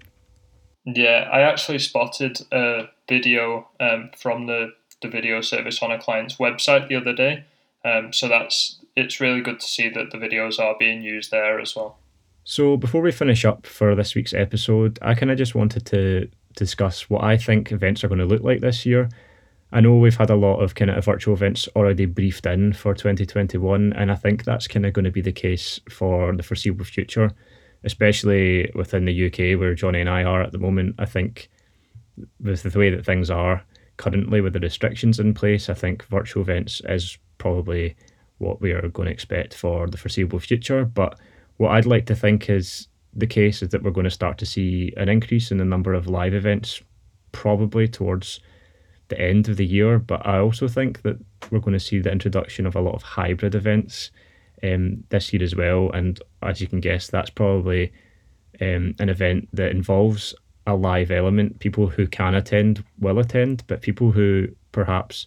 Yeah, 0.86 1.28
I 1.32 1.40
actually 1.40 1.80
spotted 1.80 2.38
a 2.52 2.88
video 3.08 3.68
um, 3.80 4.10
from 4.16 4.46
the 4.46 4.72
the 5.02 5.08
video 5.08 5.42
service 5.42 5.82
on 5.82 5.90
a 5.90 5.98
client's 5.98 6.36
website 6.36 6.88
the 6.88 6.96
other 6.96 7.12
day. 7.12 7.44
Um, 7.84 8.12
so 8.12 8.28
that's 8.28 8.78
it's 8.96 9.20
really 9.20 9.40
good 9.40 9.60
to 9.60 9.66
see 9.66 9.88
that 9.90 10.10
the 10.10 10.18
videos 10.18 10.58
are 10.58 10.76
being 10.78 11.02
used 11.02 11.30
there 11.30 11.60
as 11.60 11.76
well. 11.76 11.98
So 12.44 12.76
before 12.76 13.02
we 13.02 13.12
finish 13.12 13.44
up 13.44 13.66
for 13.66 13.94
this 13.94 14.14
week's 14.14 14.32
episode, 14.32 14.98
I 15.02 15.14
kind 15.14 15.30
of 15.32 15.36
just 15.36 15.54
wanted 15.54 15.84
to 15.86 16.28
discuss 16.54 17.10
what 17.10 17.24
I 17.24 17.36
think 17.36 17.72
events 17.72 18.04
are 18.04 18.08
going 18.08 18.20
to 18.20 18.24
look 18.24 18.42
like 18.42 18.60
this 18.60 18.86
year. 18.86 19.08
I 19.72 19.80
know 19.80 19.96
we've 19.96 20.16
had 20.16 20.30
a 20.30 20.36
lot 20.36 20.60
of 20.60 20.76
kind 20.76 20.90
of 20.90 21.04
virtual 21.04 21.34
events 21.34 21.68
already 21.74 22.06
briefed 22.06 22.46
in 22.46 22.72
for 22.72 22.94
2021, 22.94 23.92
and 23.92 24.12
I 24.12 24.14
think 24.14 24.44
that's 24.44 24.68
kind 24.68 24.86
of 24.86 24.92
going 24.92 25.04
to 25.04 25.10
be 25.10 25.20
the 25.20 25.32
case 25.32 25.80
for 25.90 26.34
the 26.34 26.44
foreseeable 26.44 26.84
future, 26.84 27.32
especially 27.86 28.70
within 28.74 29.04
the 29.04 29.26
UK 29.26 29.58
where 29.58 29.74
Jonny 29.74 30.00
and 30.00 30.10
I 30.10 30.24
are 30.24 30.42
at 30.42 30.52
the 30.52 30.58
moment. 30.58 30.96
I 30.98 31.06
think 31.06 31.48
with 32.40 32.64
the 32.64 32.78
way 32.78 32.90
that 32.90 33.06
things 33.06 33.30
are 33.30 33.62
currently 33.96 34.40
with 34.40 34.52
the 34.52 34.60
restrictions 34.60 35.20
in 35.20 35.32
place, 35.32 35.70
I 35.70 35.74
think 35.74 36.04
virtual 36.06 36.42
events 36.42 36.82
is 36.88 37.16
probably 37.38 37.96
what 38.38 38.60
we 38.60 38.72
are 38.72 38.88
going 38.88 39.06
to 39.06 39.12
expect 39.12 39.54
for 39.54 39.86
the 39.86 39.96
foreseeable 39.96 40.40
future. 40.40 40.84
But 40.84 41.18
what 41.58 41.70
I'd 41.70 41.86
like 41.86 42.06
to 42.06 42.16
think 42.16 42.50
is 42.50 42.88
the 43.14 43.26
case 43.26 43.62
is 43.62 43.70
that 43.70 43.82
we're 43.82 43.92
going 43.92 44.04
to 44.04 44.10
start 44.10 44.36
to 44.38 44.46
see 44.46 44.92
an 44.96 45.08
increase 45.08 45.50
in 45.50 45.58
the 45.58 45.64
number 45.64 45.94
of 45.94 46.08
live 46.08 46.34
events 46.34 46.82
probably 47.30 47.86
towards 47.86 48.40
the 49.08 49.20
end 49.20 49.48
of 49.48 49.56
the 49.56 49.64
year. 49.64 50.00
But 50.00 50.26
I 50.26 50.38
also 50.38 50.66
think 50.66 51.02
that 51.02 51.18
we're 51.50 51.60
going 51.60 51.72
to 51.72 51.80
see 51.80 52.00
the 52.00 52.10
introduction 52.10 52.66
of 52.66 52.74
a 52.74 52.80
lot 52.80 52.94
of 52.94 53.02
hybrid 53.02 53.54
events 53.54 54.10
um, 54.62 55.04
this 55.08 55.32
year 55.32 55.42
as 55.42 55.54
well. 55.54 55.90
And 55.92 56.20
as 56.42 56.60
you 56.60 56.66
can 56.66 56.80
guess, 56.80 57.08
that's 57.08 57.30
probably 57.30 57.92
um, 58.60 58.94
an 58.98 59.08
event 59.08 59.48
that 59.52 59.70
involves 59.70 60.34
a 60.66 60.74
live 60.74 61.10
element. 61.10 61.60
People 61.60 61.88
who 61.88 62.06
can 62.06 62.34
attend 62.34 62.84
will 62.98 63.18
attend, 63.18 63.62
but 63.66 63.82
people 63.82 64.12
who 64.12 64.48
perhaps 64.72 65.26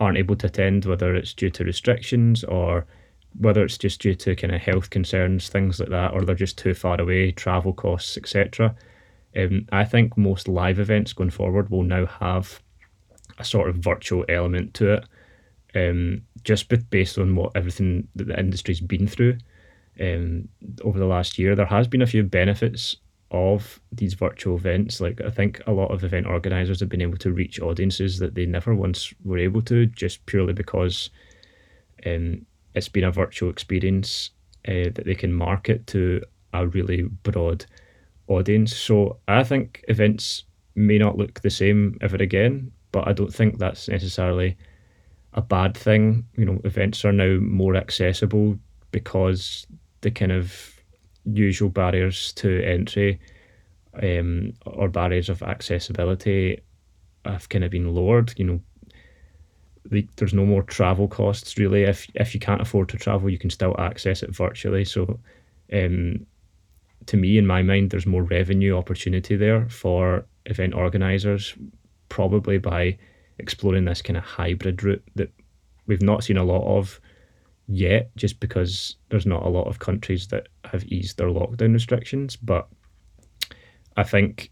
aren't 0.00 0.18
able 0.18 0.36
to 0.36 0.46
attend, 0.46 0.84
whether 0.84 1.14
it's 1.14 1.34
due 1.34 1.50
to 1.50 1.64
restrictions 1.64 2.44
or 2.44 2.86
whether 3.38 3.62
it's 3.64 3.78
just 3.78 4.00
due 4.00 4.14
to 4.14 4.34
kind 4.36 4.54
of 4.54 4.60
health 4.60 4.90
concerns, 4.90 5.48
things 5.48 5.80
like 5.80 5.90
that, 5.90 6.12
or 6.12 6.22
they're 6.22 6.34
just 6.34 6.58
too 6.58 6.74
far 6.74 7.00
away, 7.00 7.30
travel 7.32 7.72
costs, 7.72 8.16
etc. 8.16 8.74
Um, 9.36 9.66
I 9.70 9.84
think 9.84 10.16
most 10.16 10.48
live 10.48 10.78
events 10.78 11.12
going 11.12 11.30
forward 11.30 11.70
will 11.70 11.82
now 11.82 12.06
have 12.06 12.60
a 13.38 13.44
sort 13.44 13.68
of 13.68 13.76
virtual 13.76 14.24
element 14.28 14.74
to 14.74 14.94
it, 14.94 15.04
um, 15.74 16.22
just 16.44 16.68
based 16.90 17.18
on 17.18 17.34
what 17.36 17.52
everything 17.54 18.08
that 18.16 18.28
the 18.28 18.38
industry's 18.38 18.80
been 18.80 19.06
through 19.06 19.38
um, 20.00 20.48
over 20.82 20.98
the 20.98 21.06
last 21.06 21.38
year. 21.38 21.54
There 21.54 21.66
has 21.66 21.88
been 21.88 22.02
a 22.02 22.06
few 22.06 22.22
benefits 22.22 22.96
of 23.30 23.80
these 23.92 24.14
virtual 24.14 24.56
events. 24.56 25.00
Like 25.00 25.20
I 25.20 25.30
think 25.30 25.60
a 25.66 25.72
lot 25.72 25.90
of 25.90 26.04
event 26.04 26.26
organisers 26.26 26.80
have 26.80 26.88
been 26.88 27.02
able 27.02 27.18
to 27.18 27.32
reach 27.32 27.60
audiences 27.60 28.18
that 28.18 28.34
they 28.34 28.46
never 28.46 28.74
once 28.74 29.12
were 29.24 29.38
able 29.38 29.62
to, 29.62 29.86
just 29.86 30.24
purely 30.26 30.52
because 30.52 31.10
um, 32.06 32.46
it's 32.74 32.88
been 32.88 33.04
a 33.04 33.10
virtual 33.10 33.50
experience 33.50 34.30
uh, 34.66 34.90
that 34.94 35.04
they 35.04 35.14
can 35.14 35.32
market 35.32 35.86
to 35.88 36.22
a 36.54 36.66
really 36.66 37.02
broad 37.02 37.66
audience. 38.28 38.74
So 38.74 39.18
I 39.28 39.44
think 39.44 39.84
events 39.88 40.44
may 40.74 40.98
not 40.98 41.18
look 41.18 41.40
the 41.40 41.50
same 41.50 41.98
ever 42.00 42.16
again, 42.16 42.72
but 42.92 43.06
I 43.06 43.12
don't 43.12 43.32
think 43.32 43.58
that's 43.58 43.88
necessarily 43.88 44.56
a 45.38 45.42
bad 45.42 45.76
thing. 45.76 46.26
You 46.36 46.44
know, 46.44 46.60
events 46.64 47.04
are 47.04 47.12
now 47.12 47.38
more 47.40 47.76
accessible 47.76 48.58
because 48.90 49.66
the 50.00 50.10
kind 50.10 50.32
of 50.32 50.74
usual 51.24 51.68
barriers 51.68 52.32
to 52.34 52.62
entry 52.64 53.20
um, 54.02 54.52
or 54.66 54.88
barriers 54.88 55.28
of 55.28 55.42
accessibility 55.42 56.60
have 57.24 57.48
kind 57.48 57.62
of 57.62 57.70
been 57.70 57.94
lowered. 57.94 58.34
You 58.36 58.44
know, 58.44 58.60
the, 59.84 60.08
there's 60.16 60.34
no 60.34 60.44
more 60.44 60.64
travel 60.64 61.06
costs 61.06 61.56
really. 61.56 61.84
If 61.84 62.08
if 62.14 62.34
you 62.34 62.40
can't 62.40 62.60
afford 62.60 62.88
to 62.88 62.96
travel, 62.96 63.30
you 63.30 63.38
can 63.38 63.50
still 63.50 63.76
access 63.78 64.24
it 64.24 64.34
virtually. 64.34 64.84
So, 64.84 65.20
um, 65.72 66.26
to 67.06 67.16
me, 67.16 67.38
in 67.38 67.46
my 67.46 67.62
mind, 67.62 67.90
there's 67.90 68.06
more 68.06 68.24
revenue 68.24 68.76
opportunity 68.76 69.36
there 69.36 69.68
for 69.68 70.26
event 70.46 70.74
organisers, 70.74 71.54
probably 72.08 72.58
by 72.58 72.98
exploring 73.38 73.84
this 73.84 74.02
kind 74.02 74.16
of 74.16 74.24
hybrid 74.24 74.82
route 74.82 75.04
that 75.14 75.32
we've 75.86 76.02
not 76.02 76.24
seen 76.24 76.36
a 76.36 76.44
lot 76.44 76.64
of 76.64 77.00
yet, 77.66 78.10
just 78.16 78.40
because 78.40 78.96
there's 79.10 79.26
not 79.26 79.44
a 79.44 79.48
lot 79.48 79.66
of 79.66 79.78
countries 79.78 80.26
that 80.28 80.48
have 80.64 80.84
eased 80.84 81.18
their 81.18 81.28
lockdown 81.28 81.72
restrictions. 81.72 82.36
But 82.36 82.66
I 83.96 84.02
think 84.04 84.50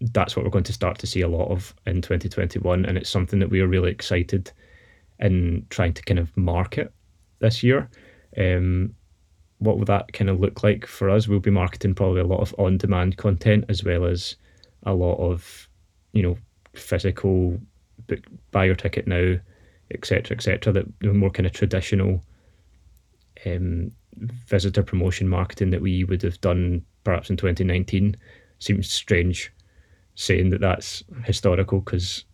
that's 0.00 0.36
what 0.36 0.44
we're 0.44 0.50
going 0.50 0.64
to 0.64 0.72
start 0.72 0.98
to 0.98 1.06
see 1.06 1.20
a 1.20 1.28
lot 1.28 1.50
of 1.50 1.74
in 1.86 2.02
2021, 2.02 2.84
and 2.84 2.98
it's 2.98 3.10
something 3.10 3.38
that 3.38 3.50
we 3.50 3.60
are 3.60 3.68
really 3.68 3.90
excited 3.90 4.50
in 5.20 5.64
trying 5.70 5.94
to 5.94 6.02
kind 6.02 6.18
of 6.18 6.36
market 6.36 6.92
this 7.38 7.62
year. 7.62 7.88
Um, 8.36 8.94
what 9.58 9.78
will 9.78 9.84
that 9.84 10.12
kind 10.12 10.28
of 10.28 10.40
look 10.40 10.64
like 10.64 10.86
for 10.86 11.08
us? 11.08 11.28
We'll 11.28 11.38
be 11.38 11.50
marketing 11.50 11.94
probably 11.94 12.20
a 12.20 12.26
lot 12.26 12.40
of 12.40 12.54
on-demand 12.58 13.16
content 13.16 13.64
as 13.68 13.84
well 13.84 14.04
as 14.04 14.36
a 14.82 14.92
lot 14.92 15.18
of, 15.18 15.68
you 16.12 16.22
know, 16.22 16.36
physical 16.74 17.60
book, 18.06 18.20
buy 18.50 18.64
your 18.64 18.74
ticket 18.74 19.06
now, 19.06 19.36
etc., 19.90 20.36
etc. 20.36 20.72
That 20.72 20.86
the 21.00 21.12
more 21.12 21.30
kind 21.30 21.46
of 21.46 21.52
traditional 21.52 22.22
um, 23.46 23.92
visitor 24.16 24.82
promotion 24.82 25.28
marketing 25.28 25.70
that 25.70 25.80
we 25.80 26.04
would 26.04 26.22
have 26.22 26.40
done 26.40 26.84
perhaps 27.04 27.30
in 27.30 27.36
2019 27.36 28.16
seems 28.58 28.90
strange 28.90 29.52
saying 30.14 30.50
that 30.50 30.60
that's 30.60 31.02
historical 31.24 31.80
because 31.80 32.24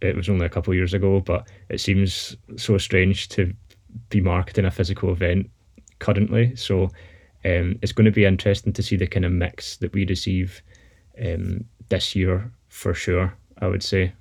it 0.00 0.16
was 0.16 0.28
only 0.28 0.46
a 0.46 0.50
couple 0.50 0.72
of 0.72 0.76
years 0.76 0.94
ago, 0.94 1.20
but 1.20 1.46
it 1.68 1.80
seems 1.80 2.36
so 2.56 2.78
strange 2.78 3.28
to 3.28 3.52
be 4.08 4.20
marketing 4.20 4.64
a 4.64 4.70
physical 4.70 5.12
event 5.12 5.50
currently. 5.98 6.56
So 6.56 6.84
um, 7.44 7.78
it's 7.82 7.92
going 7.92 8.06
to 8.06 8.10
be 8.10 8.24
interesting 8.24 8.72
to 8.72 8.82
see 8.82 8.96
the 8.96 9.06
kind 9.06 9.26
of 9.26 9.32
mix 9.32 9.76
that 9.78 9.92
we 9.92 10.06
receive 10.06 10.62
um, 11.22 11.64
this 11.90 12.16
year 12.16 12.50
for 12.68 12.94
sure, 12.94 13.34
I 13.58 13.66
would 13.66 13.82
say. 13.82 14.12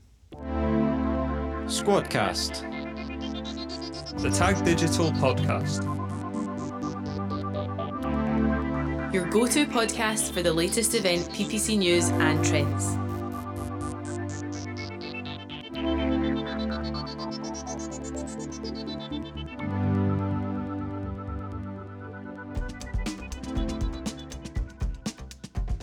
Squadcast, 1.69 2.63
the 4.23 4.31
Tag 4.31 4.65
Digital 4.65 5.11
podcast. 5.11 5.83
Your 9.13 9.27
go 9.27 9.45
to 9.45 9.67
podcast 9.67 10.33
for 10.33 10.41
the 10.41 10.51
latest 10.51 10.95
event, 10.95 11.29
PPC 11.29 11.77
news, 11.77 12.09
and 12.09 12.43
trends. 12.43 12.97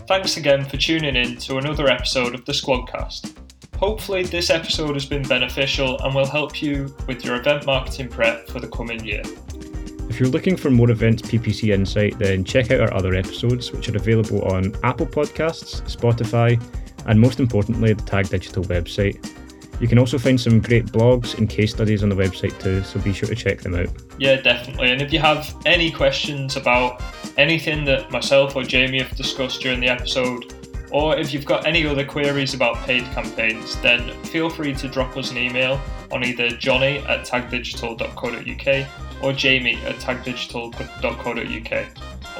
Thanks 0.05 0.35
again 0.35 0.65
for 0.65 0.75
tuning 0.75 1.15
in 1.15 1.37
to 1.37 1.57
another 1.57 1.87
episode 1.87 2.35
of 2.35 2.43
the 2.43 2.51
Squadcast. 2.51 3.36
Hopefully, 3.77 4.23
this 4.23 4.49
episode 4.49 4.95
has 4.95 5.05
been 5.05 5.21
beneficial 5.21 5.99
and 6.01 6.15
will 6.15 6.25
help 6.25 6.61
you 6.61 6.95
with 7.05 7.23
your 7.23 7.35
event 7.35 7.65
marketing 7.67 8.09
prep 8.09 8.47
for 8.47 8.59
the 8.59 8.67
coming 8.67 9.03
year. 9.05 9.21
If 10.09 10.19
you're 10.19 10.29
looking 10.29 10.57
for 10.57 10.71
more 10.71 10.89
events 10.89 11.21
PPC 11.21 11.73
insight, 11.73 12.17
then 12.17 12.43
check 12.43 12.71
out 12.71 12.79
our 12.79 12.93
other 12.93 13.13
episodes, 13.13 13.71
which 13.71 13.87
are 13.89 13.95
available 13.95 14.41
on 14.45 14.73
Apple 14.83 15.05
Podcasts, 15.05 15.81
Spotify, 15.83 16.59
and 17.05 17.19
most 17.19 17.39
importantly, 17.39 17.93
the 17.93 18.01
Tag 18.01 18.29
Digital 18.29 18.63
website. 18.63 19.23
You 19.79 19.87
can 19.87 19.99
also 19.99 20.17
find 20.17 20.41
some 20.41 20.59
great 20.59 20.87
blogs 20.87 21.37
and 21.37 21.47
case 21.47 21.71
studies 21.71 22.01
on 22.01 22.09
the 22.09 22.15
website 22.15 22.59
too, 22.59 22.81
so 22.81 22.99
be 22.99 23.13
sure 23.13 23.29
to 23.29 23.35
check 23.35 23.61
them 23.61 23.75
out. 23.75 23.89
Yeah, 24.17 24.41
definitely. 24.41 24.91
And 24.91 25.03
if 25.03 25.13
you 25.13 25.19
have 25.19 25.55
any 25.67 25.91
questions 25.91 26.55
about 26.55 26.99
anything 27.37 27.85
that 27.85 28.09
myself 28.09 28.55
or 28.55 28.63
Jamie 28.63 29.03
have 29.03 29.15
discussed 29.15 29.61
during 29.61 29.79
the 29.79 29.87
episode, 29.87 30.56
or 30.91 31.17
if 31.17 31.33
you've 31.33 31.45
got 31.45 31.65
any 31.65 31.85
other 31.85 32.05
queries 32.05 32.53
about 32.53 32.77
paid 32.77 33.03
campaigns, 33.05 33.75
then 33.81 34.11
feel 34.23 34.49
free 34.49 34.73
to 34.75 34.87
drop 34.87 35.17
us 35.17 35.31
an 35.31 35.37
email 35.37 35.79
on 36.11 36.23
either 36.23 36.49
jonny 36.49 36.99
at 36.99 37.25
tagdigital.co.uk 37.25 39.23
or 39.23 39.33
jamie 39.33 39.75
at 39.83 39.95
tagdigital.co.uk. 39.97 41.87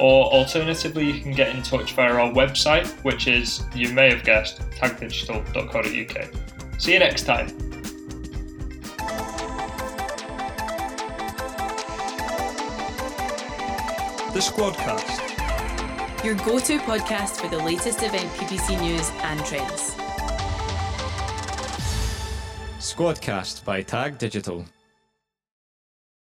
Or 0.00 0.32
alternatively, 0.32 1.10
you 1.10 1.20
can 1.20 1.32
get 1.32 1.54
in 1.54 1.62
touch 1.62 1.92
via 1.92 2.12
our 2.12 2.32
website, 2.32 2.86
which 3.04 3.26
is, 3.26 3.64
you 3.74 3.92
may 3.92 4.10
have 4.10 4.24
guessed, 4.24 4.60
tagdigital.co.uk. 4.70 6.80
See 6.80 6.92
you 6.92 7.00
next 7.00 7.24
time. 7.24 7.48
The 14.32 14.40
Squadcast. 14.40 15.27
Your 16.24 16.34
go 16.34 16.58
to 16.58 16.78
podcast 16.78 17.40
for 17.40 17.46
the 17.46 17.58
latest 17.58 18.02
event 18.02 18.28
PPC 18.32 18.80
news 18.80 19.08
and 19.22 19.38
trends. 19.44 19.94
Squadcast 22.80 23.64
by 23.64 23.82
Tag 23.82 24.18
Digital. 24.18 24.64